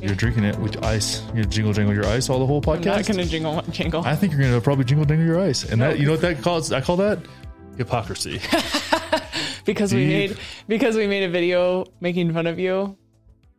[0.00, 1.22] You're drinking it with ice.
[1.34, 2.86] You're jingle jangle your ice all the whole podcast.
[2.86, 4.02] I'm not gonna jingle jingle.
[4.04, 6.40] I think you're gonna probably jingle jangle your ice, and that you know what that
[6.42, 6.72] calls?
[6.72, 7.18] I call that
[7.76, 8.40] hypocrisy.
[9.64, 10.36] because we made
[10.68, 12.96] because we made a video making fun of you.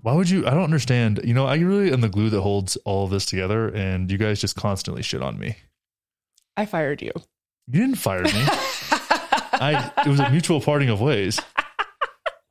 [0.01, 0.47] Why would you?
[0.47, 1.21] I don't understand.
[1.23, 4.17] You know, I really am the glue that holds all of this together, and you
[4.17, 5.57] guys just constantly shit on me.
[6.57, 7.11] I fired you.
[7.67, 8.31] You didn't fire me.
[8.33, 11.39] I it was a mutual parting of ways.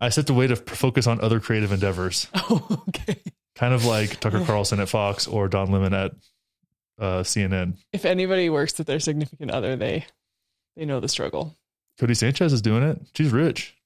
[0.00, 3.20] I stepped away to focus on other creative endeavors, Oh, okay.
[3.56, 6.12] Kind of like Tucker Carlson at Fox or Don Lemon at
[6.98, 7.76] uh, CNN.
[7.92, 10.06] If anybody works with their significant other, they
[10.76, 11.56] they know the struggle.
[12.00, 13.00] Codie Sanchez is doing it.
[13.14, 13.76] She's rich.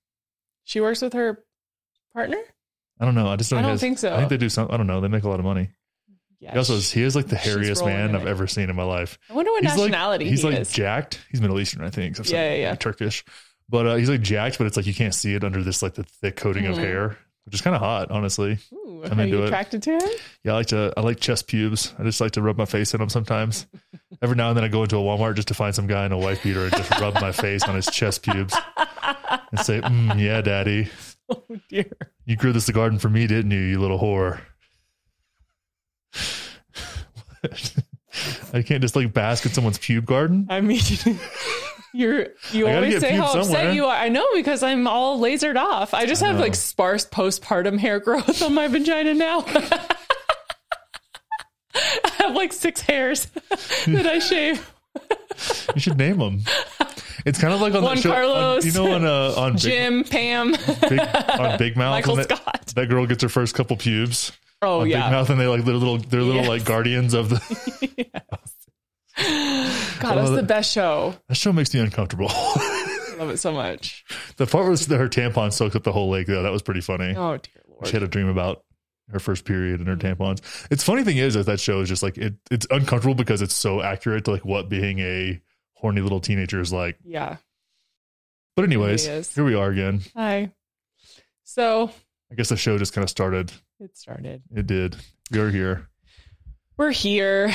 [0.64, 1.42] She works with her
[2.12, 2.38] partner.
[3.00, 3.28] I don't know.
[3.28, 3.58] I just don't.
[3.58, 4.12] I don't guys- think so.
[4.14, 4.68] I think they do some.
[4.70, 5.00] I don't know.
[5.00, 5.70] They make a lot of money.
[6.40, 6.52] Yeah.
[6.52, 8.28] He also is, he is like the hairiest man I've it.
[8.28, 9.18] ever seen in my life.
[9.30, 10.70] I wonder what He's nationality like he's he like is.
[10.72, 11.24] jacked.
[11.30, 12.16] He's Middle Eastern, I think.
[12.16, 12.74] So Yeah, yeah, yeah.
[12.74, 13.24] Turkish.
[13.68, 15.94] But uh, he's like jacked, but it's like you can't see it under this like
[15.94, 16.80] the thick coating of Mhm.
[16.80, 18.58] hair, which is kind of hot, honestly.
[18.72, 19.46] Ooh, I'm into it.
[19.46, 20.10] attracted to him?
[20.44, 21.94] Yeah, I like to I like chest pubes.
[21.98, 23.66] I just like to rub my face in them sometimes.
[24.22, 26.12] Every now and then I go into a Walmart just to find some guy in
[26.12, 28.54] a wife beater and just rub my face on his chest pubes
[29.50, 30.88] and say, mm, "Yeah, daddy,
[31.28, 31.86] Oh dear.
[32.24, 34.40] you grew this garden for me, didn't you, you little whore?"
[38.54, 40.46] I can't just like bask in someone's pube garden.
[40.48, 40.80] I mean,
[41.94, 43.72] you're you always say how upset somewhere.
[43.72, 43.96] you are.
[43.96, 45.94] I know because I'm all lasered off.
[45.94, 49.44] I just have like sparse postpartum hair growth on my vagina now.
[51.76, 53.26] I have like six hairs
[53.86, 54.70] that I shave.
[55.74, 56.42] You should name them.
[57.26, 59.60] It's kind of like on Juan that show, on- you know, on uh, on Big,
[59.62, 60.52] Jim, Pam,
[60.88, 62.66] Big on Big Mouth, Michael that, Scott.
[62.76, 64.30] that girl gets her first couple pubes.
[64.62, 65.10] Oh on Big yeah.
[65.10, 66.48] Mouth, and they like they're little, they're little Yes.
[66.48, 68.06] like guardians of the.
[69.16, 71.14] God, that's the best show.
[71.28, 72.26] That show makes me uncomfortable.
[72.30, 74.04] I love it so much.
[74.36, 77.14] the part where her tampon soaked up the whole lake, though, that was pretty funny.
[77.16, 77.86] Oh dear lord!
[77.86, 78.64] She had a dream about
[79.10, 80.40] her first period and her tampons.
[80.70, 82.34] It's funny thing is that that show is just like it.
[82.50, 85.40] It's uncomfortable because it's so accurate to like what being a
[85.74, 86.98] horny little teenager is like.
[87.04, 87.36] Yeah.
[88.56, 90.00] But anyways, really here we are again.
[90.16, 90.52] Hi.
[91.44, 91.90] So
[92.30, 93.52] I guess the show just kind of started.
[93.78, 94.42] it started.
[94.54, 94.96] It did.
[95.30, 95.88] We are here.
[96.76, 97.54] We're here.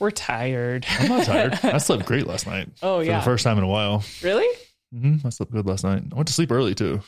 [0.00, 0.86] We're tired.
[0.88, 1.58] I'm not tired.
[1.62, 2.68] I slept great last night.
[2.82, 3.18] Oh yeah.
[3.18, 4.02] The first time in a while.
[4.22, 4.48] really?
[4.92, 6.02] hmm I slept good last night.
[6.10, 7.00] I went to sleep early too.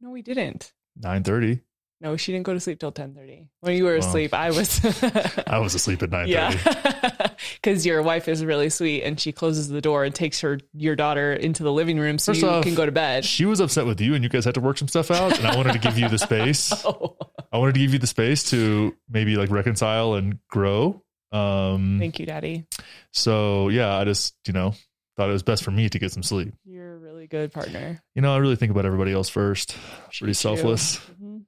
[0.00, 0.72] No, we didn't.
[0.96, 1.60] Nine thirty.
[2.02, 3.48] No, she didn't go to sleep till ten thirty.
[3.60, 4.80] When you were Well, asleep, I was.
[5.46, 6.32] I was asleep at nine thirty.
[6.32, 7.28] yeah,
[7.60, 10.96] because your wife is really sweet, and she closes the door and takes her your
[10.96, 13.26] daughter into the living room so First you off, can go to bed.
[13.26, 15.36] She was upset with you, and you guys had to work some stuff out.
[15.36, 16.72] And I wanted to give you the space.
[16.86, 17.18] Oh,
[17.52, 21.02] I wanted to give you the space to maybe like reconcile and grow.
[21.32, 22.64] Um, thank you, Daddy.
[23.12, 24.74] so yeah, I just you know
[25.16, 26.54] thought it was best for me to get some sleep.
[26.64, 28.02] You're a really good partner.
[28.14, 29.76] You know, I really think about everybody else first.
[30.18, 30.98] Pretty selfless.
[31.22, 31.42] Mhm.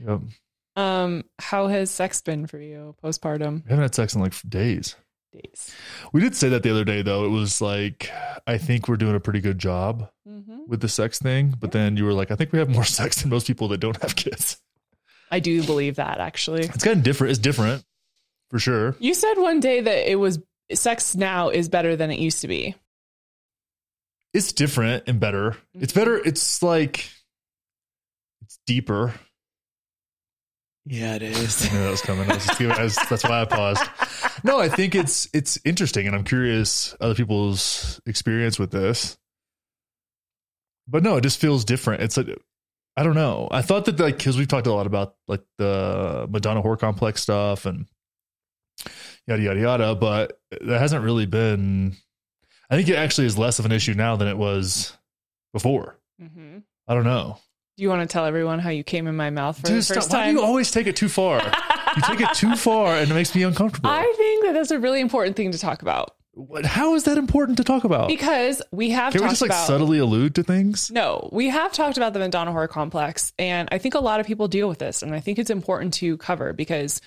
[0.00, 0.20] Yep.
[0.76, 4.94] Um, how has sex been for you postpartum We haven't had sex in like days.
[5.32, 5.74] days?
[6.12, 7.24] We did say that the other day, though.
[7.24, 8.08] It was like,
[8.46, 10.58] I think we're doing a pretty good job Mm-hmm.
[10.68, 11.54] with the sex thing.
[11.58, 13.78] But then you were like, I think we have more sex than most people that
[13.78, 14.60] don't have kids.
[15.30, 16.60] I do believe that actually.
[16.66, 17.30] It's kind of different.
[17.32, 17.82] It's different
[18.50, 18.96] for sure.
[18.98, 20.40] You said one day that it was
[20.72, 22.74] sex now is better than it used to be.
[24.34, 25.50] It's different and better.
[25.50, 25.82] Mm-hmm.
[25.82, 26.16] It's better.
[26.16, 27.10] It's like,
[28.42, 29.14] it's deeper.
[30.86, 31.66] Yeah, it is.
[31.70, 32.30] I knew that was coming.
[32.30, 33.82] I was just giving, I was, that's why I paused.
[34.42, 39.18] No, I think it's it's interesting, and I'm curious other people's experience with this.
[40.86, 42.02] But no, it just feels different.
[42.02, 42.28] It's like
[42.96, 43.48] I don't know.
[43.50, 47.22] I thought that like because we've talked a lot about like the Madonna whore complex
[47.22, 47.86] stuff and
[49.26, 51.96] yada yada yada, but that hasn't really been.
[52.70, 54.92] I think it actually is less of an issue now than it was
[55.52, 55.96] before.
[56.20, 57.38] hmm I don't know.
[57.76, 59.82] Do you want to tell everyone how you came in my mouth for Dude, the
[59.82, 59.94] stop.
[59.96, 60.36] first Why do time?
[60.36, 61.40] you always take it too far?
[61.96, 63.88] you take it too far, and it makes me uncomfortable.
[63.90, 67.18] I think that that's a really important thing to talk about What, how is that
[67.18, 68.08] important to talk about?
[68.08, 69.66] because we have Can we just like about.
[69.66, 70.90] subtly allude to things?
[70.90, 74.26] no, we have talked about the Madonna whore complex, and I think a lot of
[74.26, 77.00] people deal with this, and I think it's important to cover because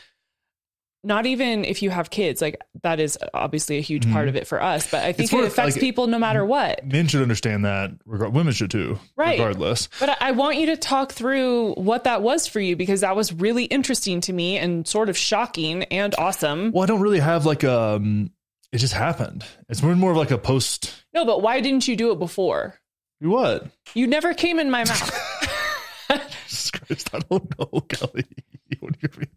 [1.03, 4.45] not even if you have kids, like that is obviously a huge part of it
[4.47, 5.39] for us, but I think Mm-hmm.
[5.43, 6.85] It affects like- people no matter what.
[6.85, 7.91] Men should understand that.
[8.05, 8.99] Regard, women should too.
[9.15, 9.39] Right.
[9.39, 9.89] Regardless.
[9.99, 13.15] But I- I want you to talk through what that was for you because that
[13.15, 16.71] was really interesting to me and sort of shocking and awesome.
[16.71, 18.31] Well, I don't really have like um.
[18.71, 19.43] It just happened.
[19.67, 20.93] It's more more of like a post.
[21.13, 22.75] No, but why didn't you do it before?
[23.19, 23.67] You what?
[23.93, 25.11] You never came in my mouth.
[26.47, 27.09] Jesus Christ!
[27.13, 28.23] I don't know, Kelli.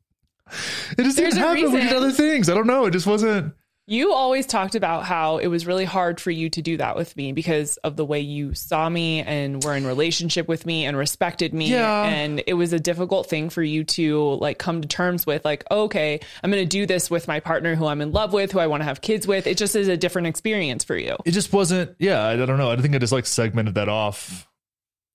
[0.97, 1.73] It just There's didn't happen.
[1.73, 2.49] We did other things.
[2.49, 2.87] I don't know.
[2.87, 3.55] It just wasn't.
[3.87, 7.15] You always talked about how it was really hard for you to do that with
[7.19, 10.97] me because of the way you saw me and were in relationship with me and
[10.97, 11.71] respected me.
[11.71, 12.05] Yeah.
[12.05, 15.65] And it was a difficult thing for you to like come to terms with like,
[15.71, 18.59] okay, I'm going to do this with my partner who I'm in love with, who
[18.59, 19.47] I want to have kids with.
[19.47, 21.19] It just is a different experience for you.
[21.27, 21.95] It just wasn't.
[21.99, 22.71] Yeah, I, I don't know.
[22.71, 24.49] I think I just like segmented that off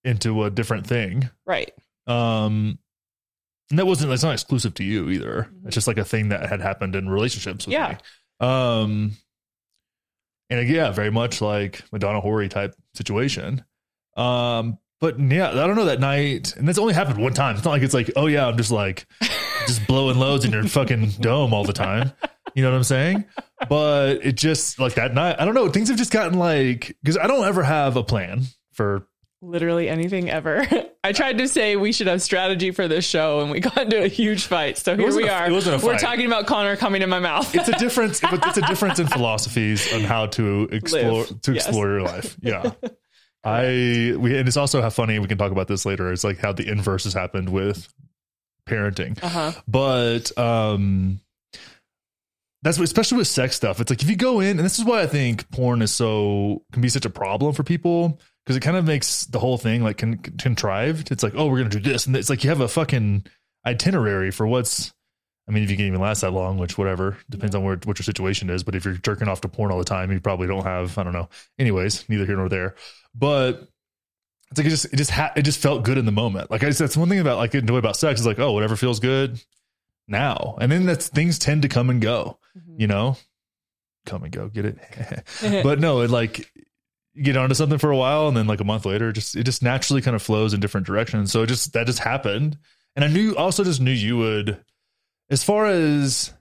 [0.04, 1.28] into a different thing.
[1.44, 1.74] Right.
[2.06, 2.78] Um,
[3.70, 4.12] and that wasn't.
[4.12, 5.50] It's not exclusive to you either.
[5.66, 7.66] It's just like a thing that had happened in relationships.
[7.66, 7.98] With Yeah.
[8.42, 8.48] Me.
[8.48, 9.12] Um,
[10.50, 13.64] and yeah, very much like Madonna Hori type situation.
[14.18, 17.56] Um, but yeah, I don't know that night, and that's only happened one time.
[17.56, 19.06] It's not like it's like, oh yeah, I'm just like
[19.68, 22.12] just blowing loads in your fucking dome all the time.
[22.56, 23.26] You know what I'm saying?
[23.70, 25.70] But it just like that night, I don't know.
[25.70, 28.44] Things have just gotten like because I don't ever have a plan
[28.74, 29.08] for
[29.42, 30.68] Literally anything ever.
[31.04, 34.04] I tried to say we should have strategy for this show and we got into
[34.04, 34.78] a huge fight.
[34.78, 35.48] So here we a- are.
[35.50, 37.56] it wasn't a We're talking about Conner coming in my mouth.
[37.56, 41.42] it's a difference but it's a difference in philosophies on how to explore Live.
[41.44, 41.66] to Yes.
[41.68, 42.72] explore your life yeah
[43.46, 46.38] i we and it's also how funny we can talk about this later it's like
[46.40, 47.88] how the inverse has happened with
[48.68, 49.54] parenting uh-huh.
[49.66, 51.22] but um
[52.62, 54.86] that's what, especially with sex stuff it's like if you go in and this is
[54.86, 58.62] why i think porn is so can be such a problem for people because it
[58.62, 61.80] kind of makes the whole thing like con- contrived it's like oh we're gonna do
[61.80, 63.24] this and it's like you have a fucking
[63.66, 64.94] itinerary for what's
[65.48, 67.98] I mean, if you can even last that long, which whatever depends on where what
[67.98, 68.64] your situation is.
[68.64, 70.96] But if you're jerking off to porn all the time, you probably don't have.
[71.00, 71.28] I don't know.
[71.58, 72.76] Anyways, neither here nor there.
[73.16, 73.68] But
[74.52, 76.52] it's like it just it just ha- it just felt good in the moment.
[76.52, 78.76] Like I just, that's one thing about like enjoy about sex is like oh whatever
[78.76, 79.42] feels good
[80.10, 82.40] now, and then that's things tend to come and go.
[82.58, 82.82] Mm-hmm.
[82.82, 83.18] You know,
[84.06, 84.78] come and go, get it.
[85.64, 86.52] but no, it like
[87.14, 89.44] you get onto something for a while, and then like a month later, just it
[89.44, 91.32] just naturally kind of flows in different directions.
[91.32, 92.58] So it just that just happened,
[92.96, 94.64] and I knew also just knew you would
[95.30, 96.34] as far as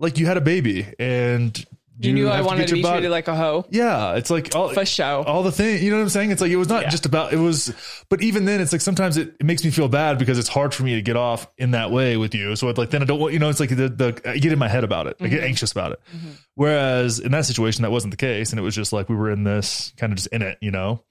[0.00, 1.64] like you had a baby and
[2.00, 3.66] You, knew I wanted to be treated like a hoe.
[3.70, 5.24] yeah it's like all, For show.
[5.26, 6.90] all the thing you know what i'm saying it's like it was not Yeah.
[6.90, 7.74] just about it was
[8.08, 10.72] but even then it's like sometimes it, it makes me feel bad because it's hard
[10.72, 13.04] for me to get off in that way with you so it's like then i
[13.04, 15.16] don't want you know it's like the, the i get in my head about it
[15.20, 15.46] i get Mhm.
[15.46, 16.30] anxious about it Mhm.
[16.54, 19.32] whereas in that situation that wasn't the case and it was just like we were
[19.32, 21.02] in this kind of just in it you know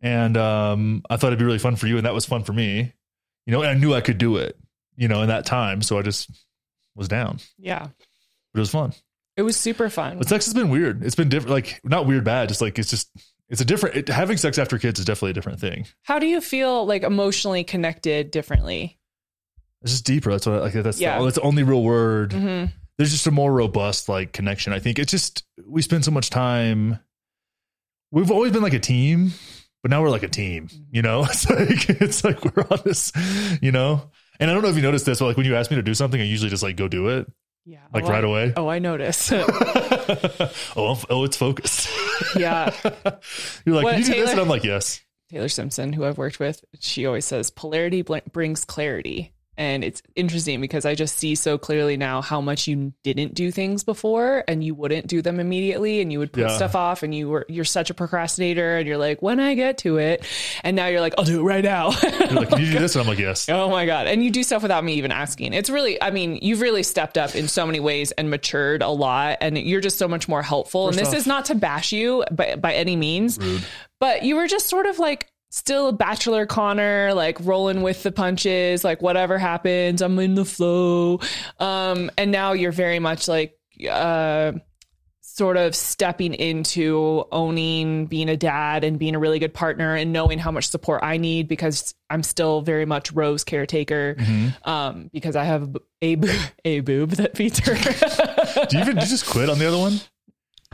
[0.00, 2.54] and um i thought it'd be really fun for you and that was fun for
[2.54, 2.92] me
[3.44, 4.56] you know and i knew i could do it
[4.96, 6.30] you know in that time so i just
[6.94, 7.80] was down Yeah.
[8.52, 8.92] but it was fun
[9.36, 10.18] It was super fun.
[10.18, 11.02] but sex has been weird.
[11.04, 13.10] It's been different like not weird bad just like it's just
[13.48, 15.86] it's a different it, having sex after kids is definitely a different thing.
[16.02, 18.98] How do you feel like emotionally connected differently?
[19.82, 20.30] it's just deeper.
[20.30, 21.18] That's what I, like that's Yeah.
[21.18, 22.32] the, that's the only real word.
[22.32, 22.64] Hmm
[22.98, 24.98] there's just a more robust like connection i think.
[24.98, 26.98] It's just we spend so much time
[28.12, 29.32] we've always been like a team
[29.82, 31.24] but now we're like a team you know?
[31.28, 33.10] It's like it's like we're on this
[33.62, 34.10] you know?
[34.38, 35.82] And i don't know if you noticed this but like when you ask me to
[35.82, 37.26] do something i usually just like go do it
[37.64, 37.78] Yeah.
[37.94, 39.32] like oh, right I, away Oh, I notice.
[39.32, 41.88] oh, oh, it's focused.
[42.36, 42.72] Yeah.
[43.64, 44.30] You're like, What, can you do this?
[44.30, 45.00] And I'm like, yes.
[45.30, 49.32] Taylor Simpson, who I've worked with, she always says polarity bl- brings clarity.
[49.58, 53.50] And it's interesting because I just see so clearly now how much you didn't do
[53.50, 56.56] things before and you wouldn't do them immediately and you would put Yeah.
[56.56, 59.78] stuff off and you were you're such a procrastinator and you're like when I get
[59.78, 60.24] to it
[60.64, 61.90] and now you're like I'll do it right now.
[62.02, 62.94] You're like, can you do this?
[62.94, 63.48] And I'm like, yes.
[63.50, 64.06] Oh my God.
[64.06, 65.52] And you do stuff without me even asking.
[65.52, 68.88] It's really, I mean, you've really stepped up in so many ways and matured a
[68.88, 69.38] lot.
[69.42, 70.86] And you're just so much more helpful.
[70.88, 73.64] First and this off- is not to bash you by, by any means, Rude.
[74.00, 78.10] but you were just sort of like still a bachelor Conner, like rolling with the
[78.10, 81.20] punches, like whatever happens, I'm in the flow.
[81.60, 84.52] Um, and now you're very much like, uh,
[85.20, 90.12] sort of stepping into owning being a dad and being a really good partner and
[90.12, 94.68] knowing how much support I need because I'm still very much Ro's caretaker Mm-hmm.
[94.70, 96.28] um, because I have a bo-
[96.66, 97.74] a boob that feeds her.
[98.66, 100.00] Do you even just quit on the other one?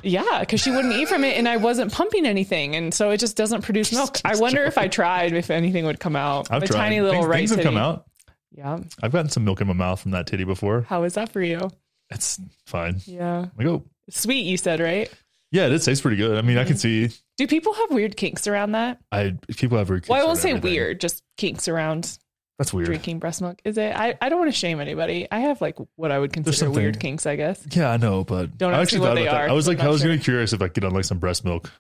[0.03, 3.19] Yeah, because she wouldn't eat from it and I wasn't pumping anything, and so it
[3.19, 4.19] just doesn't produce milk.
[4.25, 6.49] I wonder if I tried if anything would come out.
[6.51, 6.77] I've a tried.
[6.79, 8.07] tiny little things, right things have come out.
[8.53, 10.83] Yeah, I've gotten some milk in my mouth from that titty before.
[10.83, 11.71] how is that for you?
[12.11, 13.01] It's fine.
[13.07, 14.47] Yeah, I go, sweet.
[14.47, 15.13] You said right.
[15.53, 16.39] yeah, it tastes pretty good.
[16.39, 16.69] I mean, I Mm-hmm.
[16.69, 17.11] can see.
[17.37, 18.99] Do people have weird kinks around that?
[19.13, 19.89] I people have.
[19.91, 20.09] Weird.
[20.09, 22.19] Well, I won't say weird, just kinks around
[22.59, 22.87] That's weird.
[22.87, 23.61] drinking breast milk.
[23.65, 23.95] Is it?
[23.95, 25.29] I, I don't want to shame anybody.
[25.31, 27.65] I have like what I would consider weird kinks, I guess.
[27.71, 29.45] Yeah, I know, but Don't I actually what thought they about that.
[29.45, 30.11] are, I was like, I was sure.
[30.11, 31.71] really curious if I could get on like some breast milk,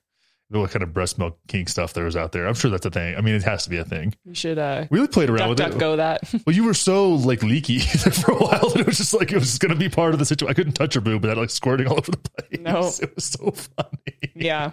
[0.50, 2.46] what kind of breast milk kink stuff there was out there.
[2.46, 3.16] I'm sure that's a thing.
[3.16, 4.14] I mean, it has to be a thing.
[4.24, 5.78] You should uh, We really played around duck with duck it.
[5.78, 6.32] go that.
[6.46, 9.34] Well, you were so like leaky for a while that it was just like it
[9.34, 10.50] was just to be part of the situation.
[10.50, 12.60] I couldn't touch your boob, but that like squirting all over the place.
[12.60, 12.78] No.
[13.02, 14.32] it was so funny.
[14.36, 14.70] yeah.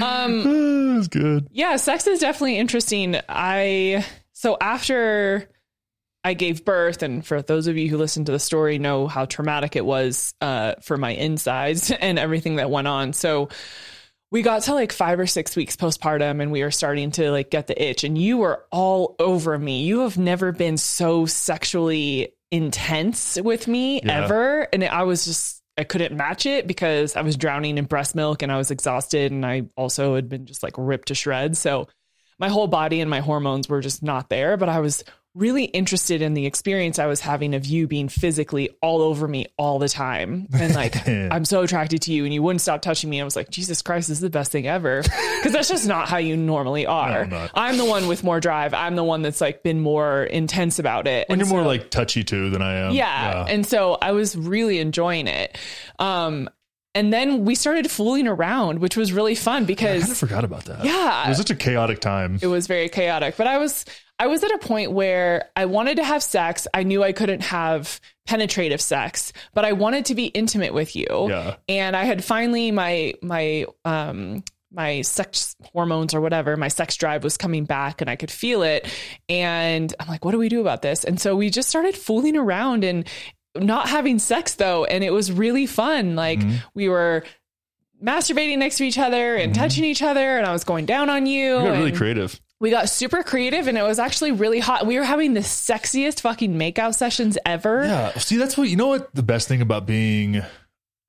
[0.00, 0.40] Um.
[0.46, 1.48] it was good.
[1.50, 3.16] yeah, sex is definitely interesting.
[3.28, 5.48] I so after
[6.22, 9.24] I gave birth, and for those of you who listen to the story, know how
[9.24, 13.12] traumatic it was uh, for my insides and everything that went on.
[13.12, 13.48] So
[14.30, 17.50] we got to like five or six weeks postpartum, and we were starting to like
[17.50, 18.04] get the itch.
[18.04, 19.82] And you were all over me.
[19.84, 24.24] You have never been so sexually intense with me Yeah.
[24.24, 25.60] ever, and I was just.
[25.76, 29.32] I couldn't match it because I was drowning in breast milk and I was exhausted
[29.32, 31.58] and I also had been just like ripped to shreds.
[31.58, 31.88] So
[32.38, 35.04] my whole body and my hormones were just not there, but I was
[35.36, 39.46] really interested in the experience I was having of you being physically all over me
[39.56, 40.46] all the time.
[40.52, 43.20] And like, I'm so attracted to you and you wouldn't stop touching me.
[43.20, 45.02] I was like, Jesus Christ, this is the best thing ever.
[45.42, 47.26] Cause that's just not how you normally are.
[47.26, 47.48] No.
[47.52, 48.74] I'm the one with more drive.
[48.74, 51.28] I'm the one that's like been more intense about it.
[51.28, 52.92] When And you're more like touchy too than I am.
[52.92, 53.44] yeah.
[53.48, 55.58] And so I was really enjoying it.
[55.98, 56.48] Um,
[56.94, 60.44] and then we started fooling around, which was really fun because I kind of forgot
[60.44, 60.84] about that.
[60.84, 61.24] Yeah.
[61.26, 62.38] It was such a chaotic time.
[62.40, 63.36] it was very chaotic.
[63.36, 63.84] But I was
[64.18, 66.68] I was at a point where I wanted to have sex.
[66.72, 71.06] I knew I couldn't have penetrative sex, but I wanted to be intimate with you.
[71.10, 71.56] Yeah.
[71.68, 77.22] And I had finally my my um my sex hormones or whatever, my sex drive
[77.22, 78.88] was coming back and I could feel it.
[79.28, 81.04] And I'm like, what do we do about this?
[81.04, 83.08] And so we just started fooling around and
[83.56, 84.84] not having sex though.
[84.84, 86.16] And it was really fun.
[86.16, 86.40] Like
[86.74, 87.24] we were
[88.02, 91.26] masturbating next to each other and touching each other and I was going down on
[91.26, 91.56] you.
[91.58, 92.40] We got really creative.
[92.60, 94.86] we got super creative and it was actually really hot.
[94.86, 97.84] We were having the sexiest fucking makeout sessions ever.
[97.86, 98.12] Yeah.
[98.18, 98.88] See, that's what you know.
[98.88, 100.42] What the best thing about being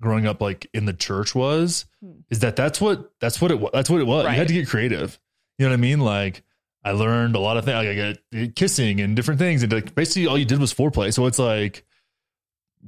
[0.01, 1.85] growing up like in the church was
[2.29, 3.71] is that that's what that's what it was.
[3.73, 4.23] That's what it was.
[4.23, 4.27] Hmm.
[4.27, 4.33] Right.
[4.33, 5.19] You had to get creative.
[5.57, 5.99] You know what I mean?
[5.99, 6.43] Like
[6.83, 7.75] I learned a lot of things.
[7.75, 11.13] Like I got kissing and different things, and like basically all you did was foreplay.
[11.13, 11.83] So it's like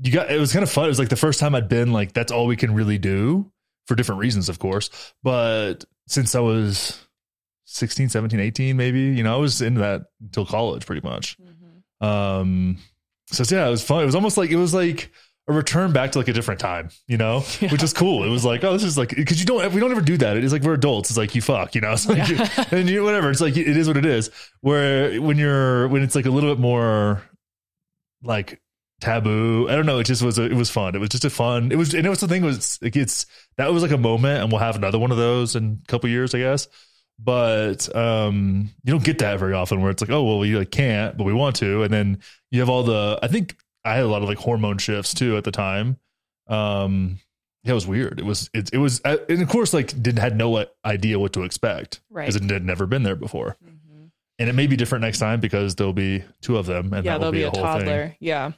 [0.02, 0.32] you got.
[0.32, 0.86] It was kind of fun.
[0.86, 3.52] It was like the first time I'd been like that's all we can really do
[3.88, 4.90] for different reasons, of course.
[5.24, 7.00] But since I was
[7.66, 11.38] 16, 17, 18, maybe, you know, I was into that until college pretty much.
[12.02, 12.78] Um,
[13.28, 14.04] so yeah, it was fun.
[14.04, 15.12] It was almost like it was like
[15.50, 17.40] a return back to like a different time, you know,
[17.70, 18.24] which is cool.
[18.24, 20.38] It was like, oh, this is like because you don't we don't ever do that.
[20.38, 21.10] It is like we're adults.
[21.10, 22.38] It's like you fuck, you know, it's like you,
[22.78, 23.30] and you whatever.
[23.32, 24.30] It's like it is what it is.
[24.62, 27.22] Where when you're when it's like a little bit more
[28.24, 28.62] like
[29.00, 29.68] taboo.
[29.70, 30.00] I don't know.
[30.00, 30.96] It just was a, it was fun.
[30.96, 31.72] It was just a fun.
[31.72, 33.26] It was and it was the thing was like it's
[33.58, 36.10] that was like a moment, and we'll have another one of those in a couple
[36.10, 36.68] years, I guess.
[37.20, 40.70] But um, you don't get that very often, where it's like, oh well, we like
[40.72, 42.20] can't, but we want to, and then
[42.52, 43.18] you have all the.
[43.22, 45.98] I think I had a lot of like hormone shifts too at the time.
[46.48, 47.20] Um,
[47.64, 48.20] yeah, it was weird.
[48.20, 51.44] It was it it was, and of course, like didn't had no idea what to
[51.44, 52.28] expect Right.
[52.28, 53.58] because it had never been there before.
[53.66, 54.12] Mhm.
[54.40, 57.14] And it may be different next time because there'll be two of them, and Yeah,
[57.18, 58.08] that will there'll be, a, a whole toddler.
[58.10, 58.16] thing.
[58.20, 58.52] Yeah.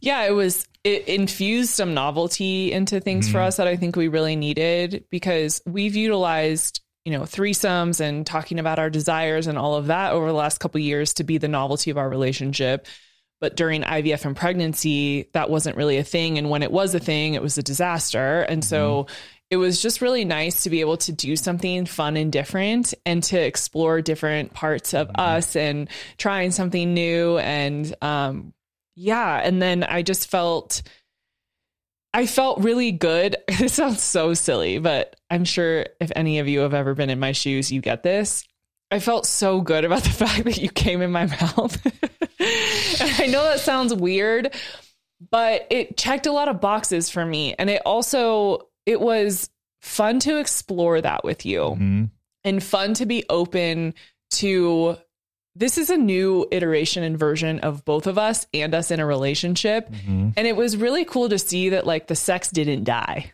[0.00, 3.46] Yeah, it was it infused some novelty into things for Mhm.
[3.46, 8.58] us that I think we really needed because we've utilized, you know, threesomes and talking
[8.58, 11.48] about our desires and all of that over the last couple years to be the
[11.48, 12.86] novelty of our relationship.
[13.40, 16.36] But during IVF and pregnancy, that wasn't really a thing.
[16.36, 18.42] And when it was a thing, it was a disaster.
[18.42, 19.06] And so
[19.50, 23.22] it was just really nice to be able to do something fun and different and
[23.24, 27.38] to explore different parts of us and trying something new.
[27.38, 28.52] And um,
[28.94, 29.40] yeah.
[29.42, 30.82] And then I just felt.
[32.12, 33.36] I felt really good.
[33.58, 37.18] This sounds so silly, but I'm sure if any of you have ever been in
[37.18, 38.44] my shoes, you get this.
[38.90, 41.84] I felt so good about the fact that you came in my mouth.
[41.86, 44.54] and I know that sounds weird,
[45.30, 47.54] but it checked a lot of boxes for me.
[47.58, 49.50] And it also, it was
[49.82, 52.10] fun to explore that with you Mhm.
[52.44, 53.94] and fun to be open
[54.32, 54.96] to
[55.56, 59.06] this is a new iteration and version of both of us and us in a
[59.06, 59.88] relationship.
[59.90, 60.32] Mhm.
[60.36, 63.32] And it was really cool to see that like the sex didn't die.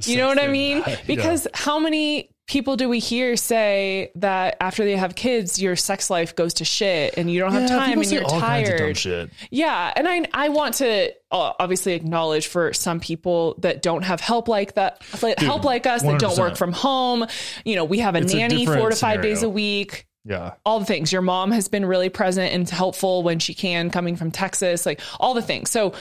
[0.00, 0.82] The You know what I mean?
[0.86, 0.96] Yeah.
[1.06, 6.10] Because how many people do we hear say that after they have kids, your sex
[6.10, 8.92] life goes to shit and you don't have time and you're all kinds of dumb
[8.94, 9.30] tired?
[9.50, 14.20] Yeah, and I I want to uh, obviously acknowledge for some people that don't have
[14.20, 17.24] help like that, Dude, help like us that don't work from home.
[17.64, 20.06] You know, we have a It's nanny different four to five days a week.
[20.24, 20.54] Yeah.
[20.64, 21.12] All the things.
[21.12, 25.00] Your mom has been really present and helpful when she can, coming from Texas, like
[25.20, 25.70] all the things.
[25.70, 25.92] So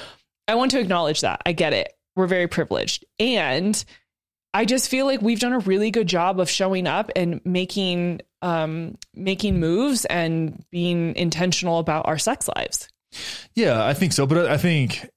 [0.47, 1.41] I want to acknowledge that.
[1.45, 1.93] I get it.
[2.15, 3.83] We're very privileged, and
[4.53, 8.21] I just feel like we've done a really good job of showing up and making
[8.43, 12.89] um making moves and being intentional about our sex lives.
[13.55, 14.27] Yeah, I think so.
[14.27, 15.09] But I I think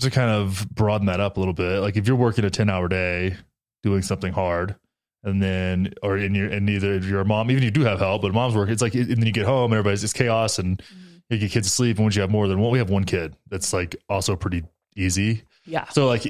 [0.00, 2.68] to kind of broaden that up a little bit, like if you're working a 10
[2.70, 3.36] hour day
[3.82, 4.76] doing something hard,
[5.22, 7.82] and then, or in your, and either if you're a mom, even if you do
[7.82, 10.12] have help, but mom's work, it's like, and then you get home, and everybody's, it's
[10.12, 10.82] chaos and
[11.28, 11.96] you get kids to sleep.
[11.98, 14.64] And once you have more than one, we have one kid, that's like also pretty
[14.96, 15.42] easy.
[15.66, 15.88] Yeah.
[15.90, 16.26] So, like,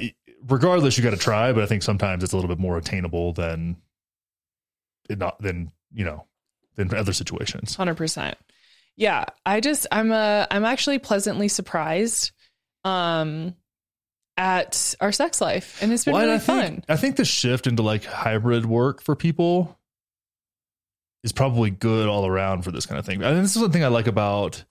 [0.49, 3.33] regardless, you got to try, but I think sometimes it's a little bit more attainable
[3.33, 3.77] than,
[5.09, 6.27] not, than, you know,
[6.77, 7.77] than other situations.
[7.77, 8.37] Hundred percent.
[8.97, 12.33] Yeah, I just I'm a I'm actually pleasantly surprised
[12.85, 13.55] um
[14.41, 16.85] at our sex life and it's been Well, really I think, fun.
[16.89, 19.79] I think the shift into like hybrid work for people
[21.23, 23.23] is probably good all around for this kind of thing.
[23.23, 24.65] And this is one thing I like about,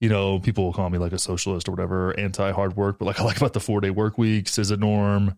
[0.00, 3.06] you know, people will call me like a socialist or whatever, anti hard work, but
[3.06, 5.36] like I like about the four day work weeks is a norm.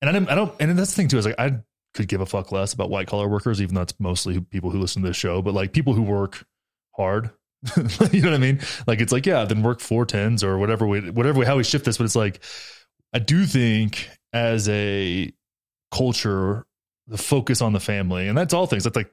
[0.00, 1.58] And I don't, I don't, and that's the thing too, is like I
[1.92, 4.78] could give a fuck less about white collar workers, even though it's mostly people who
[4.78, 6.46] listen to this show, but like people who work
[6.96, 7.30] hard.
[7.76, 8.60] you know what I mean?
[8.86, 11.64] Like it's like, yeah, then work four tens or whatever way, whatever way, how we
[11.64, 11.98] shift this.
[11.98, 12.40] But it's like,
[13.12, 15.32] I do think as a
[15.90, 16.66] culture,
[17.06, 18.84] the focus on the family, and that's all things.
[18.84, 19.12] That's like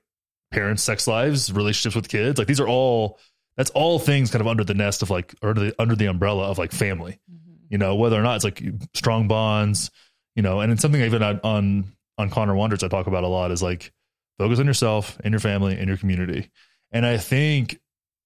[0.52, 2.38] parents, sex lives, relationships with kids.
[2.38, 3.20] Like these are all
[3.58, 6.08] that's all things kind of under the nest of like or under the under the
[6.08, 7.20] umbrella of like family.
[7.32, 7.54] Mm-hmm.
[7.70, 8.62] You know, whether or not it's like
[8.94, 9.92] strong bonds,
[10.36, 13.28] you know, and it's something even on on, on Conner Wanders I talk about a
[13.28, 13.92] lot is like
[14.38, 16.50] focus on yourself and your family and your community.
[16.92, 17.80] And I think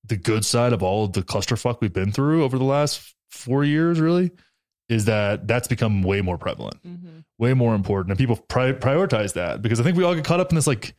[0.06, 3.64] the good side of all of the clusterfuck we've been through over the last four
[3.64, 4.32] years really
[4.90, 7.24] is that that's become way more prevalent Mhm.
[7.38, 8.12] way more important.
[8.12, 10.68] And people pri- prioritize that because i think we all get caught up in this
[10.68, 10.94] like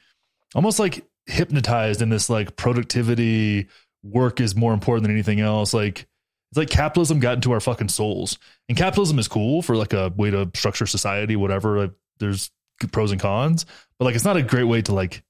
[0.55, 3.67] almost like hypnotized in this like productivity
[4.03, 5.75] work is more important than anything else.
[5.75, 6.07] Like
[6.51, 8.39] it's like capitalism got into our fucking souls.
[8.69, 12.51] And capitalism is cool for like a way to structure society whatever like, there's
[12.93, 13.67] pros and cons
[13.99, 15.23] but like it's not a great way to like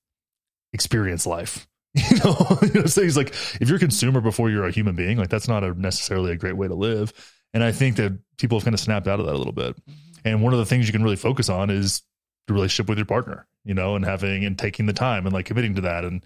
[0.72, 1.66] experience life.
[2.10, 4.94] You know you know so he's like if you're a consumer before you're a human
[4.94, 7.12] being like that's not a necessarily a great way to live
[7.54, 9.76] and i think that people have kind of snapped out of that a little bit
[10.24, 12.02] and one of the things you can really focus on is
[12.46, 15.46] the relationship with your partner, you know, and having and taking the time and like
[15.46, 16.04] committing to that.
[16.04, 16.24] And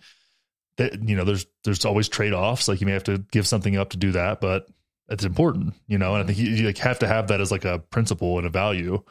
[0.77, 2.69] that, you know, there's there's always trade offs.
[2.69, 4.67] Like you may have to give something up to do that, but
[5.09, 6.15] it's important, you know.
[6.15, 8.47] And I think you, you like have to have that as like a principle and
[8.47, 9.03] a value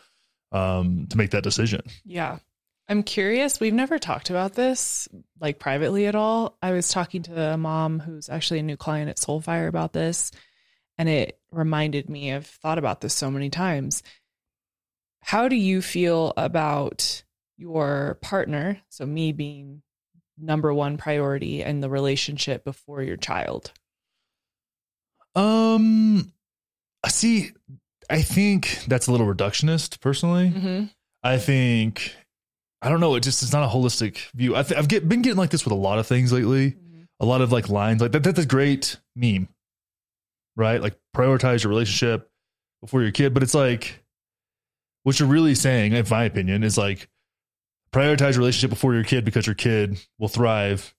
[0.51, 1.81] um, to make that decision.
[2.03, 2.39] Yeah.
[2.89, 3.61] I'm curious.
[3.61, 5.07] We've never talked about this
[5.39, 6.57] like privately at all.
[6.61, 10.31] I was talking to a mom who's actually a new client at Soulfire about this,
[10.97, 14.03] and it reminded me I've thought about this so many times.
[15.21, 17.23] How do you feel about
[17.57, 18.81] your partner?
[18.89, 19.81] So, me being
[20.37, 23.71] number one priority and the relationship before your child.
[25.35, 26.33] Um,
[27.03, 27.51] I see.
[28.09, 30.49] I think that's a little reductionist, personally.
[30.49, 30.85] Mm-hmm.
[31.23, 32.15] I think
[32.83, 33.15] I don't know.
[33.15, 34.57] It just it's not a holistic view.
[34.57, 36.75] I th- I've get, been getting like this with a lot of things lately.
[37.19, 38.23] A lot of like lines like that.
[38.23, 39.47] That's a great meme,
[40.55, 40.81] right?
[40.81, 42.29] Like prioritize your relationship
[42.81, 43.33] before your kid.
[43.33, 44.03] But it's like
[45.03, 47.09] what you're really saying, in my opinion, is like
[47.91, 50.93] prioritize your relationship before your kid because your kid will thrive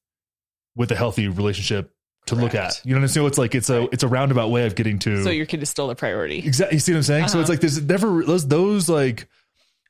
[0.76, 1.92] with a healthy relationship
[2.26, 2.80] to look at.
[2.84, 3.26] You know what I'm saying?
[3.26, 5.68] It's like it's a it's a roundabout way of getting to So, your kid is
[5.68, 6.38] still a priority.
[6.38, 6.76] Exactly.
[6.76, 7.28] You see what I'm saying?
[7.28, 7.40] So Uh-huh.
[7.42, 9.28] it's like there's never those those like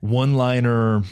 [0.00, 1.03] one liner.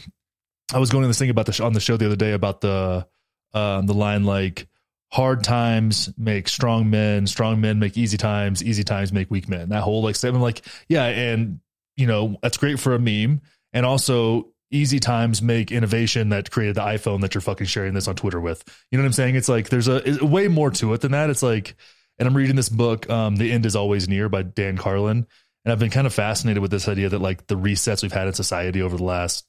[0.75, 2.33] I was going to this thing about the sh- on the show the other day
[2.33, 3.07] about the
[3.55, 4.67] um, the line like
[5.13, 9.69] hard times make strong men, strong men make easy times, easy times make weak men.
[9.69, 11.61] That whole like statement, like yeah, and
[11.97, 16.77] you know that's great for a meme, and also easy times make innovation that created
[16.77, 18.65] the iPhone that you're fucking sharing this on Twitter with.
[18.91, 19.37] You know what I'm saying?
[19.37, 21.29] It's like there's a, way more to it than that.
[21.29, 21.77] It's like,
[22.19, 25.27] and I'm reading this book, um, The End is Always Near by Dan Carlin.
[25.65, 28.29] And I've been kind of fascinated with this idea that like the resets we've had
[28.29, 29.45] in society over the last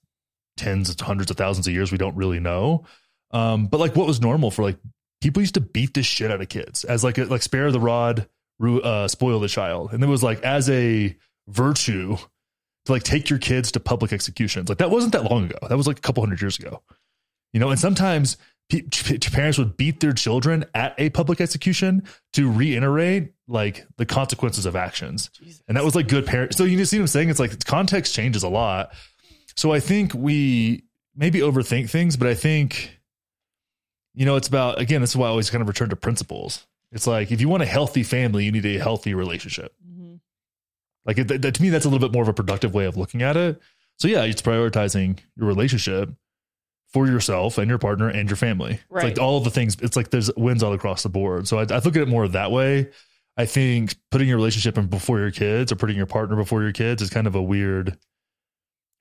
[0.58, 2.84] tens of hundreds of thousands of years, we don't really know.
[3.32, 4.78] Um, but like what was normal for like
[5.24, 7.80] people used to beat the shit out of kids as like a, like spare the
[7.80, 8.28] rod,
[8.62, 9.94] uh, spoil the child.
[9.94, 11.16] And it was like as a
[11.48, 12.18] virtue
[12.86, 14.68] to like take your kids to public executions.
[14.68, 15.58] Like that wasn't that long ago.
[15.70, 16.82] That was like a couple hundred years ago.
[17.54, 18.36] You know, and sometimes
[18.70, 24.66] p- parents would beat their children at a public execution to reiterate like the consequences
[24.66, 25.30] of actions.
[25.70, 26.54] And that was like good parent.
[26.56, 27.30] So you just see what I'm saying?
[27.30, 28.94] It's like context changes a lot.
[29.56, 30.84] So I think we
[31.16, 33.00] maybe overthink things, but I think,
[34.14, 36.66] you know, it's about, again, this is why I always kind of return to principles.
[36.92, 39.74] It's like if you want a healthy family, you need a healthy relationship.
[39.88, 40.20] Mhm.
[41.06, 42.98] Like it, that, to me, that's a little bit more of a productive way of
[42.98, 43.60] looking at it.
[43.98, 46.10] So yeah, it's prioritizing your relationship
[46.90, 48.74] for yourself and your partner and your family.
[48.74, 49.76] It's like all of the things.
[49.82, 51.48] It's like there's wins all across the board.
[51.48, 52.90] So I, I look at it more that way.
[53.36, 56.72] I think putting your relationship in before your kids or putting your partner before your
[56.72, 57.98] kids is kind of a weird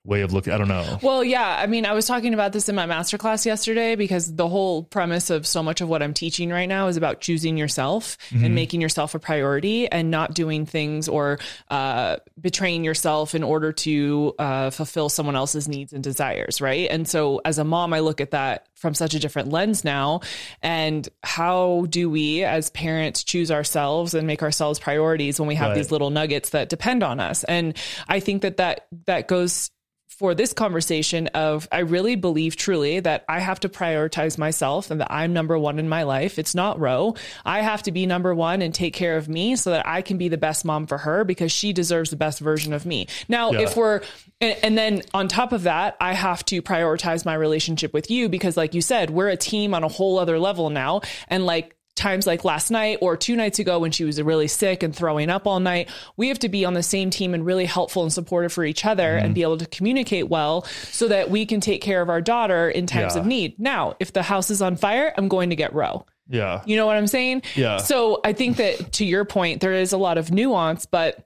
[0.05, 0.51] way of looking.
[0.51, 0.99] I don't know.
[1.01, 1.57] Well, yeah.
[1.59, 5.29] I mean, I was talking about this in my masterclass yesterday because the whole premise
[5.29, 8.45] of so much of what I'm teaching right now is about choosing yourself Mhm.
[8.45, 11.39] and making yourself a priority and not doing things or
[11.71, 16.59] uh, betraying yourself in order to uh, fulfill someone else's needs and desires.
[16.59, 16.89] Right.
[16.91, 20.19] And so as a mom, I look at that from such a different lens now.
[20.61, 25.69] And how do we as parents choose ourselves and make ourselves priorities when we have
[25.69, 25.75] Right.
[25.77, 27.45] these little nuggets that depend on us?
[27.45, 27.77] And
[28.09, 29.71] I think that that, that goes
[30.07, 35.01] for this conversation of I really believe truly that I have to prioritize myself and
[35.01, 36.37] that I'm number one in my life.
[36.37, 37.15] It's not Ro.
[37.43, 40.17] I have to be number one and take care of me so that I can
[40.17, 43.07] be the best mom for her because she deserves the best version of me.
[43.27, 43.61] Now, Yeah.
[43.61, 44.01] if we're
[44.39, 48.29] and, and then on top of that, I have to prioritize my relationship with you
[48.29, 51.01] because like you said, we're a team on a whole other level now.
[51.27, 54.83] And like times like last night or two nights ago when she was really sick
[54.83, 57.65] and throwing up all night, we have to be on the same team and really
[57.65, 59.33] helpful and supportive for each other and mm-hmm.
[59.33, 62.87] be able to communicate well so that we can take care of our daughter in
[62.87, 63.21] times Yeah.
[63.21, 63.59] of need.
[63.59, 66.05] Now, if the house is on fire, I'm going to get Ro.
[66.27, 66.63] Yeah.
[66.65, 67.43] You know what I'm saying?
[67.55, 67.77] Yeah.
[67.77, 71.23] So I think that to your point, there is a lot of nuance, but